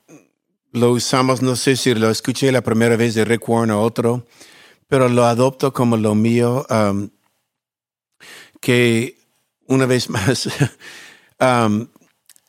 lo 0.72 0.90
usamos, 0.90 1.40
no 1.40 1.56
sé 1.56 1.76
si 1.76 1.94
lo 1.94 2.10
escuché 2.10 2.52
la 2.52 2.62
primera 2.62 2.96
vez 2.96 3.14
de 3.14 3.24
Rick 3.24 3.48
Warren 3.48 3.70
o 3.70 3.80
otro, 3.80 4.26
pero 4.88 5.08
lo 5.08 5.24
adopto 5.24 5.72
como 5.72 5.96
lo 5.96 6.14
mío. 6.14 6.66
Um, 6.68 7.10
que 8.60 9.18
una 9.66 9.86
vez 9.86 10.10
más, 10.10 10.48
um, 11.40 11.86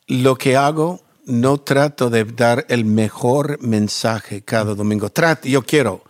lo 0.08 0.36
que 0.36 0.56
hago, 0.56 1.04
no 1.26 1.60
trato 1.60 2.10
de 2.10 2.26
dar 2.26 2.66
el 2.70 2.86
mejor 2.86 3.62
mensaje 3.62 4.42
cada 4.42 4.74
domingo. 4.74 5.10
Trato, 5.10 5.48
yo 5.48 5.62
quiero, 5.64 6.04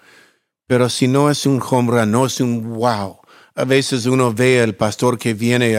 pero 0.65 0.87
si 0.89 1.07
no 1.07 1.29
es 1.29 1.45
un 1.45 1.61
home 1.61 2.05
no 2.05 2.25
es 2.25 2.39
un 2.39 2.75
wow. 2.75 3.19
A 3.55 3.65
veces 3.65 4.05
uno 4.05 4.33
ve 4.33 4.61
al 4.61 4.75
pastor 4.75 5.17
que 5.17 5.33
viene 5.33 5.77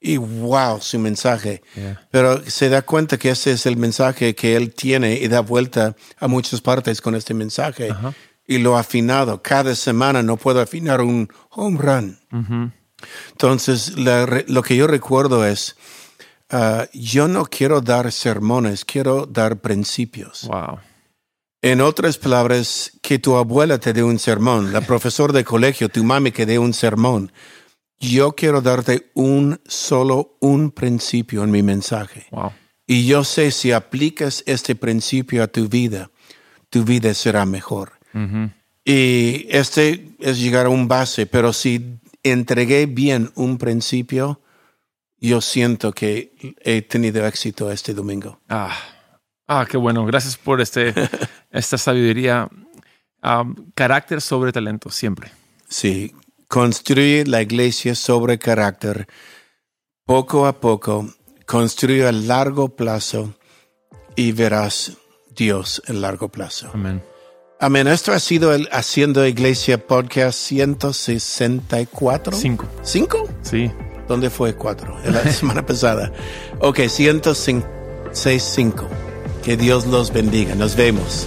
y 0.00 0.18
wow 0.18 0.80
su 0.82 0.98
mensaje, 0.98 1.62
pero 2.10 2.44
se 2.44 2.68
da 2.68 2.82
cuenta 2.82 3.16
que 3.16 3.30
ese 3.30 3.52
es 3.52 3.64
el 3.64 3.78
mensaje 3.78 4.34
que 4.34 4.56
él 4.56 4.74
tiene 4.74 5.14
y 5.14 5.28
da 5.28 5.40
vuelta 5.40 5.96
a 6.18 6.28
muchas 6.28 6.60
partes 6.60 7.00
con 7.00 7.14
este 7.14 7.32
mensaje. 7.32 7.94
Y 8.46 8.58
lo 8.58 8.76
afinado. 8.76 9.40
Cada 9.40 9.74
semana 9.74 10.22
no 10.22 10.36
puedo 10.36 10.60
afinar 10.60 11.00
un 11.00 11.30
home 11.48 11.78
run. 11.80 12.74
Entonces, 13.32 13.94
lo 13.96 14.62
que 14.62 14.76
yo 14.76 14.86
recuerdo 14.86 15.46
es, 15.46 15.76
uh, 16.52 16.84
yo 16.92 17.28
no 17.28 17.44
quiero 17.46 17.80
dar 17.80 18.10
sermones, 18.12 18.84
quiero 18.84 19.26
dar 19.26 19.60
principios. 19.60 20.46
Wow. 20.48 20.78
En 21.62 21.80
otras 21.80 22.18
palabras, 22.18 22.92
que 23.00 23.18
tu 23.18 23.36
abuela 23.36 23.78
te 23.78 23.92
dé 23.92 24.02
un 24.02 24.18
sermón, 24.18 24.72
la 24.72 24.80
profesora 24.86 25.32
de 25.32 25.44
colegio, 25.44 25.88
tu 25.88 26.04
mami 26.04 26.30
que 26.30 26.46
dé 26.46 26.58
un 26.58 26.74
sermón. 26.74 27.32
Yo 27.98 28.32
quiero 28.32 28.60
darte 28.60 29.10
un 29.14 29.60
solo, 29.66 30.36
un 30.40 30.70
principio 30.70 31.42
en 31.44 31.50
mi 31.50 31.62
mensaje. 31.62 32.26
Wow. 32.30 32.52
Y 32.86 33.06
yo 33.06 33.24
sé 33.24 33.50
si 33.50 33.72
aplicas 33.72 34.42
este 34.46 34.74
principio 34.74 35.42
a 35.42 35.46
tu 35.46 35.68
vida, 35.68 36.10
tu 36.68 36.84
vida 36.84 37.14
será 37.14 37.46
mejor. 37.46 37.92
Y 38.84 39.46
este 39.48 40.14
es 40.20 40.38
llegar 40.38 40.66
a 40.66 40.68
un 40.68 40.86
base, 40.86 41.26
pero 41.26 41.52
si 41.52 41.98
entregué 42.24 42.86
bien 42.86 43.30
un 43.36 43.58
principio, 43.58 44.40
yo 45.18 45.40
siento 45.40 45.92
que 45.92 46.56
he 46.60 46.82
tenido 46.82 47.24
éxito 47.26 47.70
este 47.70 47.94
domingo. 47.94 48.40
Ah, 48.48 48.76
ah 49.46 49.66
qué 49.70 49.76
bueno. 49.76 50.04
Gracias 50.04 50.36
por 50.36 50.60
este, 50.60 50.92
esta 51.50 51.78
sabiduría. 51.78 52.48
carácter 53.74 54.20
sobre 54.20 54.52
talento, 54.52 54.90
siempre. 54.90 55.30
Sí, 55.68 56.12
construye 56.48 57.24
la 57.26 57.40
iglesia 57.42 57.94
sobre 57.94 58.38
carácter 58.38 59.06
poco 60.04 60.46
a 60.46 60.60
poco, 60.60 61.08
construye 61.46 62.06
a 62.06 62.12
largo 62.12 62.76
plazo 62.76 63.34
y 64.16 64.32
verás 64.32 64.98
Dios 65.34 65.82
en 65.86 66.00
largo 66.00 66.28
plazo. 66.28 66.70
Amén. 66.72 67.02
Amén. 67.64 67.88
Esto 67.88 68.12
ha 68.12 68.20
sido 68.20 68.52
el 68.52 68.68
Haciendo 68.72 69.26
Iglesia 69.26 69.78
Podcast 69.78 70.38
164. 70.38 72.36
Cinco. 72.36 72.66
¿Cinco? 72.82 73.26
Sí. 73.40 73.70
¿Dónde 74.06 74.28
fue 74.28 74.54
cuatro? 74.54 74.94
La 75.06 75.32
semana 75.32 75.64
pasada. 75.64 76.12
Ok, 76.60 76.80
165. 76.88 78.86
Que 79.42 79.56
Dios 79.56 79.86
los 79.86 80.12
bendiga. 80.12 80.54
Nos 80.54 80.76
vemos. 80.76 81.26